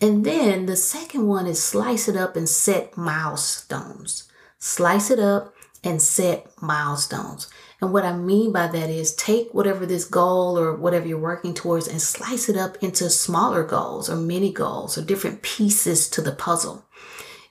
And 0.00 0.24
then 0.24 0.66
the 0.66 0.76
second 0.76 1.26
one 1.26 1.48
is 1.48 1.60
slice 1.60 2.06
it 2.06 2.16
up 2.16 2.36
and 2.36 2.48
set 2.48 2.96
milestones. 2.96 4.30
Slice 4.60 5.10
it 5.10 5.18
up 5.18 5.52
and 5.82 6.00
set 6.00 6.46
milestones. 6.62 7.50
And 7.80 7.92
what 7.92 8.04
I 8.04 8.16
mean 8.16 8.52
by 8.52 8.68
that 8.68 8.88
is 8.88 9.16
take 9.16 9.52
whatever 9.52 9.84
this 9.84 10.04
goal 10.04 10.56
or 10.56 10.76
whatever 10.76 11.08
you're 11.08 11.18
working 11.18 11.54
towards 11.54 11.88
and 11.88 12.00
slice 12.00 12.48
it 12.48 12.56
up 12.56 12.76
into 12.84 13.10
smaller 13.10 13.64
goals 13.64 14.08
or 14.08 14.14
mini 14.14 14.52
goals 14.52 14.96
or 14.96 15.02
different 15.02 15.42
pieces 15.42 16.08
to 16.10 16.22
the 16.22 16.30
puzzle 16.30 16.86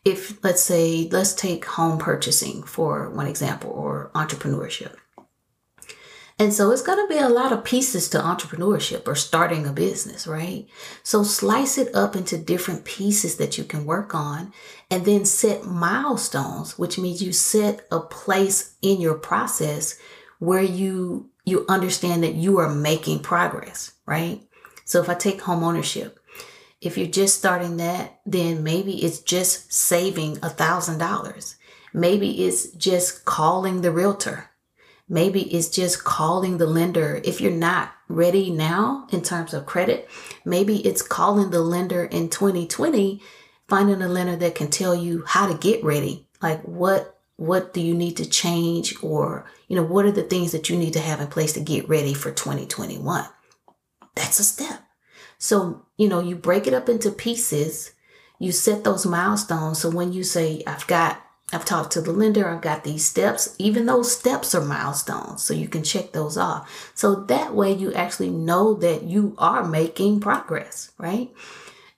if 0.06 0.42
let's 0.44 0.62
say 0.62 1.10
let's 1.12 1.34
take 1.34 1.66
home 1.66 1.98
purchasing 1.98 2.62
for 2.64 3.10
one 3.10 3.28
example 3.28 3.72
or 3.72 4.12
entrepreneurship. 4.14 4.96
And 6.38 6.54
so 6.54 6.72
it's 6.72 6.82
going 6.82 6.98
to 6.98 7.14
be 7.14 7.20
a 7.20 7.30
lot 7.30 7.54
of 7.54 7.64
pieces 7.64 8.10
to 8.10 8.20
entrepreneurship 8.20 9.08
or 9.08 9.16
starting 9.16 9.66
a 9.66 9.72
business 9.72 10.28
right? 10.28 10.68
So 11.02 11.24
slice 11.24 11.78
it 11.78 11.94
up 11.96 12.16
into 12.16 12.38
different 12.38 12.86
pieces 12.86 13.38
that 13.38 13.58
you 13.58 13.64
can 13.64 13.86
work 13.86 14.14
on 14.14 14.54
and 14.92 15.06
then 15.06 15.26
set 15.26 15.66
milestones 15.66 16.78
which 16.78 17.00
means 17.00 17.24
you 17.24 17.34
set 17.34 17.88
a 17.92 18.00
place 18.00 18.76
in 18.82 19.02
your 19.02 19.16
process 19.16 19.98
where 20.40 20.62
you 20.62 21.30
you 21.46 21.66
understand 21.70 22.24
that 22.24 22.36
you 22.36 22.60
are 22.60 22.70
making 22.70 23.20
progress 23.20 23.94
right? 24.06 24.42
So 24.84 25.02
if 25.02 25.10
i 25.10 25.16
take 25.16 25.42
home 25.42 25.64
ownership 25.64 26.20
if 26.86 26.98
you're 26.98 27.08
just 27.08 27.38
starting 27.38 27.78
that, 27.78 28.20
then 28.26 28.64
maybe 28.64 29.04
it's 29.04 29.20
just 29.20 29.74
saving 29.74 30.38
a 30.44 30.50
thousand 30.50 31.00
dollars. 31.00 31.56
Maybe 31.94 32.46
it's 32.46 32.72
just 32.72 33.26
calling 33.26 33.82
the 33.82 33.92
realtor. 33.92 34.52
Maybe 35.08 35.42
it's 35.54 35.70
just 35.70 36.04
calling 36.04 36.58
the 36.58 36.66
lender. 36.66 37.22
If 37.24 37.40
you're 37.40 37.52
not 37.52 37.92
ready 38.08 38.50
now 38.50 39.08
in 39.12 39.22
terms 39.22 39.54
of 39.54 39.66
credit, 39.66 40.10
maybe 40.44 40.78
it's 40.86 41.02
calling 41.02 41.52
the 41.52 41.62
lender 41.62 42.06
in 42.06 42.30
2020, 42.30 43.22
finding 43.68 44.02
a 44.02 44.08
lender 44.08 44.36
that 44.36 44.56
can 44.56 44.70
tell 44.70 44.96
you 44.96 45.24
how 45.28 45.48
to 45.48 45.58
get 45.58 45.84
ready. 45.84 46.28
Like 46.42 46.62
what 46.62 47.16
what 47.38 47.74
do 47.74 47.82
you 47.82 47.94
need 47.94 48.18
to 48.18 48.30
change 48.30 48.96
or 49.02 49.46
you 49.68 49.76
know 49.76 49.84
what 49.84 50.06
are 50.06 50.12
the 50.12 50.24
things 50.24 50.52
that 50.52 50.70
you 50.70 50.78
need 50.78 50.94
to 50.94 51.00
have 51.00 51.20
in 51.20 51.28
place 51.28 51.54
to 51.54 51.60
get 51.60 51.88
ready 51.90 52.14
for 52.14 52.32
2021 52.32 53.26
that's 54.16 54.40
a 54.40 54.44
step 54.44 54.85
so, 55.46 55.86
you 55.96 56.10
know, 56.10 56.22
you 56.22 56.36
break 56.36 56.66
it 56.66 56.74
up 56.74 56.90
into 56.90 57.12
pieces, 57.12 57.92
you 58.40 58.52
set 58.52 58.84
those 58.84 59.06
milestones. 59.06 59.78
So 59.80 59.92
when 59.92 60.12
you 60.12 60.24
say, 60.24 60.64
I've 60.66 60.88
got, 60.88 61.22
I've 61.54 61.66
talked 61.66 61.92
to 61.92 62.02
the 62.02 62.12
lender, 62.12 62.50
I've 62.50 62.64
got 62.64 62.84
these 62.84 63.08
steps, 63.08 63.56
even 63.60 63.86
those 63.86 64.12
steps 64.12 64.56
are 64.56 64.66
milestones. 64.66 65.44
So 65.44 65.54
you 65.54 65.68
can 65.68 65.84
check 65.84 66.14
those 66.14 66.36
off. 66.36 66.92
So 66.96 67.14
that 67.26 67.54
way 67.54 67.72
you 67.72 67.94
actually 67.94 68.32
know 68.32 68.74
that 68.74 69.04
you 69.04 69.36
are 69.38 69.64
making 69.64 70.20
progress, 70.20 70.92
right? 70.98 71.32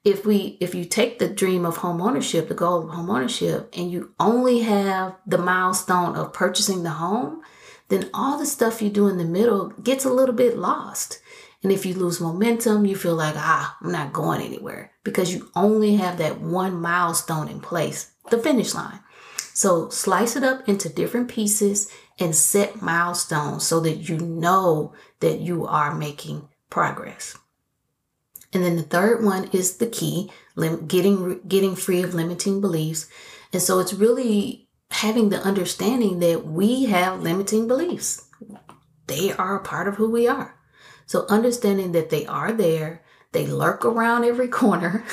If 0.04 0.26
we 0.26 0.58
if 0.60 0.76
you 0.76 0.84
take 0.84 1.20
the 1.20 1.30
dream 1.30 1.66
of 1.66 1.78
home 1.78 2.02
ownership, 2.02 2.50
the 2.50 2.54
goal 2.54 2.84
of 2.84 2.90
home 2.90 3.10
ownership, 3.10 3.70
and 3.78 3.90
you 3.90 4.14
only 4.20 4.60
have 4.60 5.16
the 5.26 5.38
milestone 5.38 6.18
of 6.18 6.34
purchasing 6.34 6.84
the 6.84 6.92
home, 6.92 7.42
then 7.88 8.10
all 8.14 8.38
the 8.38 8.46
stuff 8.46 8.82
you 8.82 8.90
do 8.90 9.08
in 9.08 9.18
the 9.18 9.26
middle 9.26 9.70
gets 9.82 10.04
a 10.04 10.12
little 10.12 10.36
bit 10.36 10.58
lost 10.58 11.22
and 11.68 11.74
if 11.74 11.86
you 11.86 11.96
lose 11.96 12.22
momentum, 12.22 12.86
you 12.86 12.96
feel 12.96 13.16
like, 13.16 13.36
ah, 13.36 13.76
I'm 13.82 13.92
not 13.92 14.14
going 14.14 14.40
anywhere 14.40 14.94
because 15.04 15.36
you 15.36 15.52
only 15.54 15.98
have 15.98 16.18
that 16.18 16.40
one 16.40 16.80
milestone 16.80 17.50
in 17.50 17.60
place, 17.60 18.14
the 18.30 18.38
finish 18.38 18.74
line. 18.74 19.02
So 19.54 19.90
slice 19.90 20.38
it 20.38 20.46
up 20.46 20.70
into 20.70 20.88
different 20.88 21.28
pieces 21.28 21.92
and 22.22 22.34
set 22.34 22.82
milestones 22.82 23.68
so 23.68 23.82
that 23.82 24.08
you 24.08 24.18
know 24.18 24.94
that 25.20 25.42
you 25.42 25.68
are 25.68 25.94
making 25.94 26.48
progress. 26.70 27.38
And 28.54 28.64
then 28.64 28.78
the 28.78 28.84
third 28.84 29.26
one 29.26 29.50
is 29.52 29.76
the 29.76 29.88
key, 29.88 30.32
getting 30.88 31.42
getting 31.50 31.76
free 31.76 32.02
of 32.02 32.14
limiting 32.14 32.62
beliefs. 32.62 33.10
And 33.52 33.62
so 33.62 33.80
it's 33.80 33.94
really 33.94 34.70
having 34.92 35.28
the 35.28 35.42
understanding 35.42 36.20
that 36.20 36.46
we 36.46 36.86
have 36.86 37.22
limiting 37.22 37.68
beliefs. 37.68 38.26
They 39.08 39.34
are 39.34 39.58
a 39.58 39.64
part 39.64 39.90
of 39.90 39.96
who 39.96 40.10
we 40.10 40.30
are. 40.30 40.57
So 41.08 41.26
understanding 41.30 41.94
that 41.94 42.10
they 42.12 42.26
are 42.28 42.52
there, 42.52 43.02
they 43.32 43.48
lurk 43.48 43.84
around 43.84 44.26
every 44.26 44.48
corner. 44.48 45.04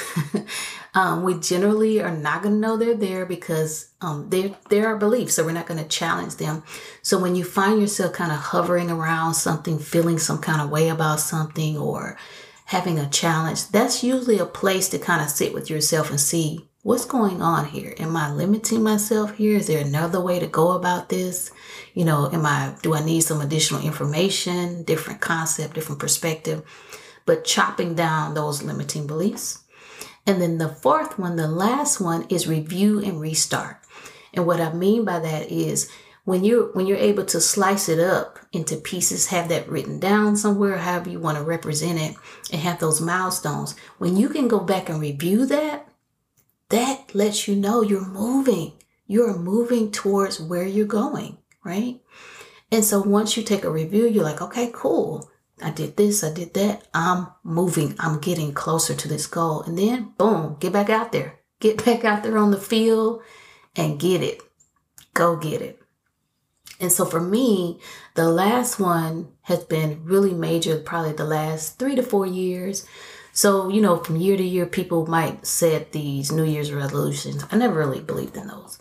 um, 0.94 1.22
we 1.22 1.38
generally 1.38 2.02
are 2.02 2.14
not 2.14 2.42
going 2.42 2.56
to 2.56 2.60
know 2.60 2.76
they're 2.76 2.94
there 2.94 3.24
because 3.24 3.88
um, 4.00 4.28
they're, 4.28 4.54
they're 4.68 4.88
our 4.88 4.96
beliefs, 4.96 5.34
so 5.34 5.44
we're 5.44 5.52
not 5.52 5.66
going 5.66 5.82
to 5.82 5.88
challenge 5.88 6.36
them. 6.36 6.62
So 7.02 7.18
when 7.18 7.34
you 7.34 7.44
find 7.44 7.80
yourself 7.80 8.12
kind 8.12 8.32
of 8.32 8.38
hovering 8.38 8.90
around 8.90 9.34
something, 9.34 9.78
feeling 9.78 10.18
some 10.18 10.38
kind 10.38 10.60
of 10.60 10.70
way 10.70 10.88
about 10.88 11.20
something, 11.20 11.78
or 11.78 12.18
having 12.66 12.98
a 12.98 13.08
challenge, 13.08 13.68
that's 13.68 14.04
usually 14.04 14.38
a 14.38 14.46
place 14.46 14.88
to 14.90 14.98
kind 14.98 15.22
of 15.22 15.30
sit 15.30 15.54
with 15.54 15.70
yourself 15.70 16.10
and 16.10 16.20
see 16.20 16.68
what's 16.84 17.06
going 17.06 17.40
on 17.40 17.64
here. 17.64 17.94
Am 17.98 18.14
I 18.14 18.30
limiting 18.30 18.82
myself 18.82 19.36
here? 19.36 19.56
Is 19.56 19.66
there 19.66 19.80
another 19.80 20.20
way 20.20 20.38
to 20.38 20.46
go 20.46 20.72
about 20.72 21.08
this? 21.08 21.50
You 21.94 22.04
know, 22.04 22.30
am 22.30 22.44
I, 22.44 22.74
do 22.82 22.94
I 22.94 23.02
need 23.02 23.22
some 23.22 23.40
additional 23.40 23.82
information, 23.82 24.84
different 24.84 25.22
concept, 25.22 25.74
different 25.74 25.98
perspective? 25.98 26.62
But 27.24 27.44
chopping 27.44 27.94
down 27.94 28.34
those 28.34 28.62
limiting 28.62 29.06
beliefs. 29.06 29.62
And 30.26 30.42
then 30.42 30.58
the 30.58 30.68
fourth 30.68 31.18
one, 31.18 31.36
the 31.36 31.48
last 31.48 32.02
one 32.02 32.26
is 32.28 32.46
review 32.46 33.02
and 33.02 33.18
restart. 33.18 33.78
And 34.34 34.46
what 34.46 34.60
I 34.60 34.74
mean 34.74 35.06
by 35.06 35.20
that 35.20 35.50
is 35.50 35.90
when 36.24 36.44
you're 36.44 36.70
when 36.72 36.86
you're 36.86 36.98
able 36.98 37.24
to 37.26 37.40
slice 37.40 37.88
it 37.88 37.98
up 37.98 38.38
into 38.52 38.76
pieces, 38.76 39.28
have 39.28 39.48
that 39.48 39.68
written 39.68 40.00
down 40.00 40.36
somewhere, 40.36 40.78
however 40.78 41.10
you 41.10 41.18
want 41.18 41.38
to 41.38 41.44
represent 41.44 41.98
it, 41.98 42.16
and 42.50 42.60
have 42.60 42.78
those 42.78 43.00
milestones, 43.00 43.74
when 43.98 44.16
you 44.16 44.28
can 44.28 44.48
go 44.48 44.60
back 44.60 44.88
and 44.88 45.00
review 45.00 45.46
that, 45.46 45.86
that 46.70 47.14
lets 47.14 47.46
you 47.46 47.56
know 47.56 47.82
you're 47.82 48.06
moving. 48.06 48.72
You're 49.06 49.36
moving 49.36 49.90
towards 49.90 50.40
where 50.40 50.66
you're 50.66 50.86
going, 50.86 51.38
right? 51.64 52.00
And 52.70 52.84
so 52.84 53.00
once 53.00 53.36
you 53.36 53.42
take 53.42 53.64
a 53.64 53.70
review, 53.70 54.06
you're 54.08 54.24
like, 54.24 54.40
okay, 54.40 54.70
cool. 54.72 55.30
I 55.62 55.70
did 55.70 55.96
this, 55.96 56.24
I 56.24 56.32
did 56.32 56.54
that. 56.54 56.88
I'm 56.92 57.28
moving. 57.44 57.94
I'm 57.98 58.18
getting 58.18 58.52
closer 58.52 58.94
to 58.94 59.08
this 59.08 59.26
goal. 59.26 59.62
And 59.62 59.78
then, 59.78 60.12
boom, 60.18 60.56
get 60.58 60.72
back 60.72 60.90
out 60.90 61.12
there. 61.12 61.40
Get 61.60 61.84
back 61.84 62.04
out 62.04 62.22
there 62.22 62.38
on 62.38 62.50
the 62.50 62.60
field 62.60 63.22
and 63.76 64.00
get 64.00 64.22
it. 64.22 64.42
Go 65.12 65.36
get 65.36 65.62
it. 65.62 65.80
And 66.80 66.90
so 66.90 67.04
for 67.04 67.20
me, 67.20 67.80
the 68.14 68.28
last 68.28 68.80
one 68.80 69.28
has 69.42 69.64
been 69.64 70.04
really 70.04 70.34
major, 70.34 70.78
probably 70.78 71.12
the 71.12 71.24
last 71.24 71.78
three 71.78 71.94
to 71.94 72.02
four 72.02 72.26
years. 72.26 72.86
So, 73.34 73.68
you 73.68 73.80
know, 73.80 73.96
from 73.96 74.16
year 74.16 74.36
to 74.36 74.42
year, 74.42 74.64
people 74.64 75.06
might 75.06 75.44
set 75.44 75.90
these 75.90 76.30
New 76.30 76.44
Year's 76.44 76.72
resolutions. 76.72 77.44
I 77.50 77.56
never 77.56 77.80
really 77.80 78.00
believed 78.00 78.36
in 78.36 78.46
those. 78.46 78.78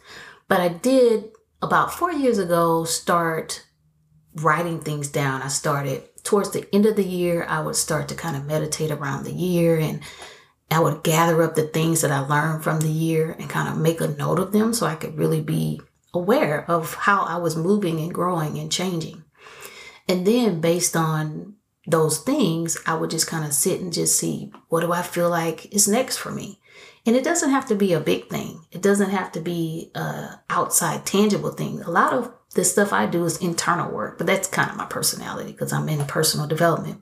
But 0.48 0.62
I 0.62 0.70
did 0.70 1.32
about 1.64 1.92
four 1.92 2.12
years 2.12 2.38
ago 2.38 2.84
start 2.84 3.66
writing 4.36 4.80
things 4.80 5.08
down. 5.08 5.42
I 5.42 5.48
started 5.48 6.04
towards 6.24 6.52
the 6.52 6.68
end 6.74 6.86
of 6.86 6.96
the 6.96 7.04
year, 7.04 7.46
I 7.50 7.62
would 7.62 7.76
start 7.76 8.08
to 8.10 8.16
kind 8.16 8.36
of 8.36 8.46
meditate 8.46 8.92
around 8.92 9.24
the 9.24 9.34
year 9.34 9.80
and 9.80 10.02
I 10.70 10.80
would 10.80 11.04
gather 11.04 11.42
up 11.42 11.56
the 11.56 11.64
things 11.64 12.02
that 12.02 12.12
I 12.12 12.20
learned 12.20 12.64
from 12.64 12.80
the 12.80 12.90
year 12.90 13.36
and 13.40 13.50
kind 13.50 13.70
of 13.70 13.78
make 13.78 14.02
a 14.02 14.08
note 14.08 14.40
of 14.40 14.52
them 14.52 14.74
so 14.74 14.86
I 14.86 14.96
could 14.96 15.18
really 15.18 15.42
be 15.42 15.82
aware 16.14 16.70
of 16.70 16.94
how 16.94 17.24
I 17.24 17.38
was 17.38 17.56
moving 17.56 18.00
and 18.00 18.14
growing 18.14 18.60
and 18.60 18.72
changing. 18.72 19.24
And 20.08 20.28
then 20.28 20.62
based 20.62 20.96
on 20.96 21.56
those 21.86 22.20
things, 22.20 22.78
I 22.86 22.96
would 22.96 23.10
just 23.10 23.28
kind 23.28 23.46
of 23.46 23.54
sit 23.54 23.82
and 23.82 23.92
just 23.92 24.18
see 24.18 24.52
what 24.70 24.82
do 24.82 24.92
I 24.92 25.02
feel 25.02 25.30
like 25.30 25.74
is 25.74 25.88
next 25.88 26.18
for 26.18 26.32
me. 26.32 26.60
And 27.06 27.16
it 27.16 27.24
doesn't 27.24 27.50
have 27.50 27.66
to 27.68 27.76
be 27.76 27.92
a 27.92 28.00
big 28.00 28.30
thing. 28.30 28.66
It 28.72 28.82
doesn't 28.82 29.10
have 29.10 29.32
to 29.34 29.42
be 29.42 29.92
a 29.94 30.40
outside 30.50 31.06
tangible 31.06 31.52
thing. 31.52 31.82
A 31.82 31.92
lot 31.92 32.14
of 32.14 32.34
the 32.56 32.64
stuff 32.64 32.94
I 32.94 33.06
do 33.06 33.26
is 33.26 33.38
internal 33.38 33.92
work, 33.92 34.18
but 34.18 34.28
that's 34.28 34.48
kind 34.48 34.70
of 34.70 34.78
my 34.78 34.86
personality 34.86 35.52
because 35.52 35.74
I'm 35.74 35.90
in 35.90 36.06
personal 36.06 36.48
development. 36.48 37.02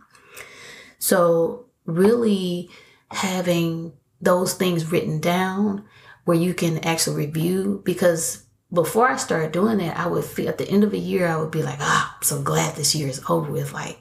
So 0.97 1.65
really 1.85 2.69
having 3.11 3.93
those 4.21 4.53
things 4.53 4.91
written 4.91 5.19
down 5.19 5.85
where 6.25 6.37
you 6.37 6.53
can 6.53 6.79
actually 6.79 7.25
review 7.25 7.81
because 7.83 8.45
before 8.73 9.09
I 9.09 9.17
started 9.17 9.51
doing 9.51 9.79
that, 9.79 9.97
I 9.97 10.07
would 10.07 10.23
feel 10.23 10.47
at 10.49 10.57
the 10.57 10.69
end 10.69 10.83
of 10.83 10.93
a 10.93 10.97
year, 10.97 11.27
I 11.27 11.37
would 11.37 11.51
be 11.51 11.63
like, 11.63 11.79
ah, 11.81 12.11
oh, 12.11 12.17
I'm 12.17 12.23
so 12.23 12.41
glad 12.41 12.75
this 12.75 12.95
year 12.95 13.09
is 13.09 13.21
over 13.27 13.51
with. 13.51 13.73
Like, 13.73 13.97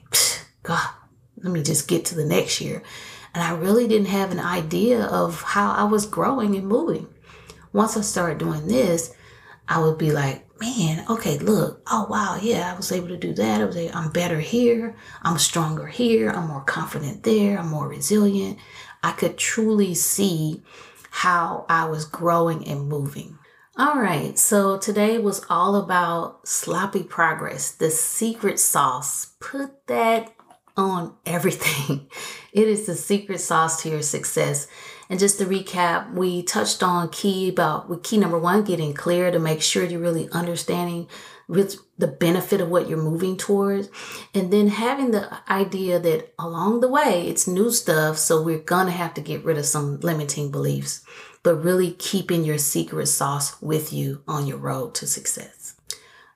God, 0.71 0.89
let 1.43 1.51
me 1.51 1.63
just 1.63 1.89
get 1.89 2.05
to 2.05 2.15
the 2.15 2.23
next 2.23 2.61
year. 2.61 2.81
And 3.33 3.43
I 3.43 3.51
really 3.51 3.89
didn't 3.89 4.07
have 4.07 4.31
an 4.31 4.39
idea 4.39 5.03
of 5.03 5.41
how 5.41 5.73
I 5.73 5.83
was 5.83 6.05
growing 6.05 6.55
and 6.55 6.65
moving. 6.65 7.07
Once 7.73 7.97
I 7.97 8.01
started 8.01 8.37
doing 8.37 8.67
this, 8.67 9.13
I 9.67 9.79
would 9.79 9.97
be 9.97 10.13
like, 10.13 10.47
man, 10.61 11.03
okay, 11.09 11.37
look, 11.39 11.81
oh 11.91 12.07
wow, 12.09 12.39
yeah, 12.41 12.71
I 12.71 12.77
was 12.77 12.91
able 12.93 13.09
to 13.09 13.17
do 13.17 13.33
that. 13.33 13.59
I 13.59 13.65
was 13.65 13.75
I'm 13.93 14.11
better 14.11 14.39
here. 14.39 14.95
I'm 15.23 15.37
stronger 15.37 15.87
here. 15.87 16.29
I'm 16.29 16.47
more 16.47 16.63
confident 16.63 17.23
there. 17.23 17.59
I'm 17.59 17.67
more 17.67 17.89
resilient. 17.89 18.57
I 19.03 19.11
could 19.11 19.37
truly 19.37 19.93
see 19.93 20.63
how 21.09 21.65
I 21.67 21.85
was 21.85 22.05
growing 22.05 22.65
and 22.65 22.87
moving. 22.87 23.37
All 23.77 23.99
right, 23.99 24.39
so 24.39 24.77
today 24.77 25.17
was 25.17 25.45
all 25.49 25.75
about 25.75 26.47
sloppy 26.47 27.03
progress, 27.03 27.71
the 27.71 27.89
secret 27.89 28.59
sauce. 28.59 29.33
Put 29.39 29.87
that 29.87 30.33
on 30.77 31.15
everything. 31.25 32.07
It 32.53 32.67
is 32.67 32.85
the 32.85 32.95
secret 32.95 33.39
sauce 33.39 33.81
to 33.81 33.89
your 33.89 34.01
success. 34.01 34.67
And 35.09 35.17
just 35.17 35.37
to 35.37 35.45
recap, 35.45 36.13
we 36.13 36.43
touched 36.43 36.83
on 36.83 37.07
key 37.07 37.47
about 37.47 37.89
with 37.89 38.03
key 38.03 38.17
number 38.17 38.37
one, 38.37 38.65
getting 38.65 38.93
clear 38.93 39.31
to 39.31 39.39
make 39.39 39.61
sure 39.61 39.85
you're 39.85 40.01
really 40.01 40.27
understanding 40.33 41.07
with 41.47 41.77
the 41.97 42.07
benefit 42.07 42.59
of 42.59 42.67
what 42.67 42.89
you're 42.89 43.01
moving 43.01 43.37
towards. 43.37 43.89
And 44.33 44.51
then 44.51 44.67
having 44.67 45.11
the 45.11 45.31
idea 45.49 45.97
that 45.97 46.33
along 46.37 46.81
the 46.81 46.89
way, 46.89 47.25
it's 47.29 47.47
new 47.47 47.71
stuff. 47.71 48.17
So 48.17 48.41
we're 48.41 48.59
to 48.59 48.91
have 48.91 49.13
to 49.13 49.21
get 49.21 49.45
rid 49.45 49.57
of 49.57 49.65
some 49.65 50.01
limiting 50.01 50.51
beliefs 50.51 51.05
but 51.43 51.55
really 51.55 51.91
keeping 51.91 52.43
your 52.43 52.57
secret 52.57 53.07
sauce 53.07 53.59
with 53.61 53.91
you 53.91 54.23
on 54.27 54.47
your 54.47 54.57
road 54.57 54.93
to 54.95 55.07
success. 55.07 55.75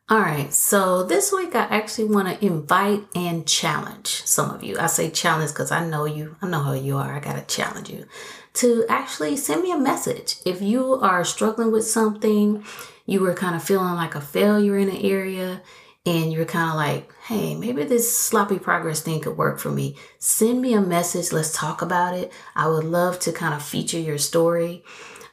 All 0.08 0.20
right, 0.20 0.54
so 0.54 1.02
this 1.02 1.32
week 1.32 1.56
I 1.56 1.64
actually 1.64 2.14
want 2.14 2.28
to 2.28 2.46
invite 2.46 3.06
and 3.16 3.48
challenge 3.48 4.22
some 4.24 4.52
of 4.52 4.64
you. 4.64 4.78
I 4.78 4.86
say 4.86 5.10
challenge 5.10 5.50
because 5.50 5.72
I 5.72 5.84
know 5.84 6.06
you, 6.06 6.36
I 6.44 6.48
know 6.48 6.60
how 6.60 6.74
you 6.74 6.98
are. 6.98 7.16
I 7.16 7.20
got 7.20 7.38
to 7.38 7.56
challenge 7.56 7.90
you 7.90 8.06
to 8.54 8.86
actually 8.88 9.36
send 9.36 9.64
me 9.64 9.72
a 9.72 9.80
message. 9.80 10.36
If 10.46 10.62
you 10.62 10.94
are 10.98 11.26
struggling 11.26 11.72
with 11.72 11.88
something, 11.88 12.64
you 13.08 13.22
were 13.22 13.34
kind 13.34 13.56
of 13.56 13.64
feeling 13.64 13.96
like 13.96 14.14
a 14.14 14.22
failure 14.22 14.78
in 14.78 14.90
an 14.90 14.98
area, 14.98 15.64
and 16.06 16.32
you're 16.32 16.46
kind 16.46 16.70
of 16.70 16.76
like, 16.76 17.12
hey, 17.24 17.56
maybe 17.56 17.84
this 17.84 18.16
sloppy 18.16 18.60
progress 18.60 19.02
thing 19.02 19.22
could 19.22 19.38
work 19.38 19.58
for 19.58 19.72
me, 19.72 19.98
send 20.20 20.62
me 20.62 20.76
a 20.76 20.82
message. 20.82 21.32
Let's 21.32 21.52
talk 21.52 21.82
about 21.82 22.14
it. 22.14 22.32
I 22.56 22.68
would 22.68 22.84
love 22.84 23.18
to 23.22 23.32
kind 23.32 23.56
of 23.56 23.64
feature 23.64 23.98
your 23.98 24.20
story 24.20 24.84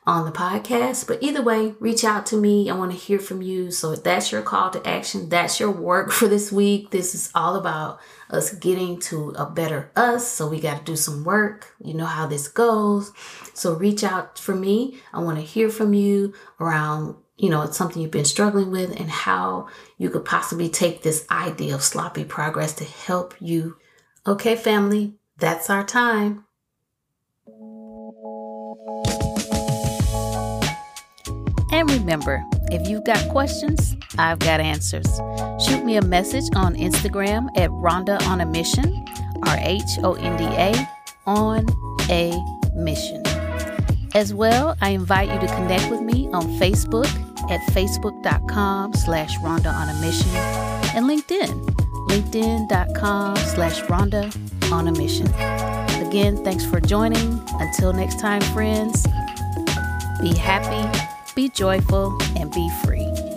on 0.04 0.24
the 0.24 0.32
podcast. 0.32 1.06
But 1.06 1.22
either 1.22 1.42
way, 1.42 1.74
reach 1.78 2.04
out 2.04 2.26
to 2.26 2.36
me. 2.36 2.68
I 2.68 2.74
want 2.74 2.90
to 2.92 2.98
hear 2.98 3.18
from 3.18 3.42
you. 3.42 3.70
So 3.70 3.92
if 3.92 4.02
that's 4.02 4.32
your 4.32 4.42
call 4.42 4.70
to 4.70 4.86
action, 4.86 5.28
that's 5.28 5.60
your 5.60 5.70
work 5.70 6.10
for 6.10 6.28
this 6.28 6.50
week. 6.50 6.90
This 6.90 7.14
is 7.14 7.30
all 7.34 7.56
about 7.56 8.00
us 8.30 8.52
getting 8.52 8.98
to 9.00 9.30
a 9.30 9.48
better 9.48 9.90
us. 9.94 10.26
So 10.26 10.48
we 10.48 10.60
got 10.60 10.78
to 10.78 10.84
do 10.84 10.96
some 10.96 11.24
work. 11.24 11.74
You 11.82 11.94
know 11.94 12.06
how 12.06 12.26
this 12.26 12.48
goes. 12.48 13.12
So 13.54 13.74
reach 13.74 14.02
out 14.02 14.38
for 14.38 14.54
me. 14.54 15.00
I 15.12 15.20
want 15.20 15.38
to 15.38 15.44
hear 15.44 15.68
from 15.68 15.94
you 15.94 16.34
around 16.60 17.16
you 17.38 17.48
know, 17.48 17.62
it's 17.62 17.76
something 17.76 18.00
you've 18.00 18.12
been 18.12 18.24
struggling 18.24 18.70
with 18.70 19.00
and 19.00 19.10
how 19.10 19.66
you 19.98 20.10
could 20.10 20.24
possibly 20.24 20.68
take 20.68 21.02
this 21.02 21.26
idea 21.28 21.74
of 21.74 21.82
sloppy 21.82 22.24
progress 22.24 22.72
to 22.74 22.84
help 22.84 23.34
you. 23.40 23.76
Okay, 24.24 24.54
family, 24.54 25.14
that's 25.38 25.68
our 25.68 25.82
time. 25.82 26.44
And 31.82 31.90
remember, 31.90 32.46
if 32.70 32.86
you've 32.86 33.02
got 33.02 33.28
questions, 33.28 33.96
I've 34.16 34.38
got 34.38 34.60
answers. 34.60 35.20
Shoot 35.66 35.84
me 35.84 35.96
a 35.96 36.02
message 36.02 36.44
on 36.54 36.76
Instagram 36.76 37.48
at 37.56 37.70
Rhonda 37.70 38.24
on 38.28 38.40
a 38.40 38.46
Mission, 38.46 39.04
R 39.42 39.56
H 39.58 39.98
O 40.04 40.14
N 40.14 40.36
D 40.36 40.44
A, 40.44 40.88
on 41.26 41.66
a 42.08 42.40
mission. 42.76 43.20
As 44.14 44.32
well, 44.32 44.76
I 44.80 44.90
invite 44.90 45.28
you 45.28 45.40
to 45.40 45.46
connect 45.56 45.90
with 45.90 46.02
me 46.02 46.28
on 46.28 46.44
Facebook 46.60 47.08
at 47.50 47.60
facebook.com 47.72 48.94
slash 48.94 49.36
Rhonda 49.38 49.74
on 49.74 49.88
a 49.88 50.00
mission 50.00 50.30
and 50.94 51.06
LinkedIn, 51.06 51.66
linkedin.com 52.10 53.36
slash 53.38 53.80
Rhonda 53.82 54.72
on 54.72 54.86
a 54.86 54.92
mission. 54.92 55.26
Again, 56.06 56.44
thanks 56.44 56.64
for 56.64 56.80
joining. 56.80 57.42
Until 57.54 57.92
next 57.92 58.20
time, 58.20 58.40
friends, 58.52 59.04
be 60.20 60.32
happy, 60.32 61.11
be 61.34 61.48
joyful, 61.48 62.18
and 62.36 62.50
be 62.52 62.68
free. 62.84 63.31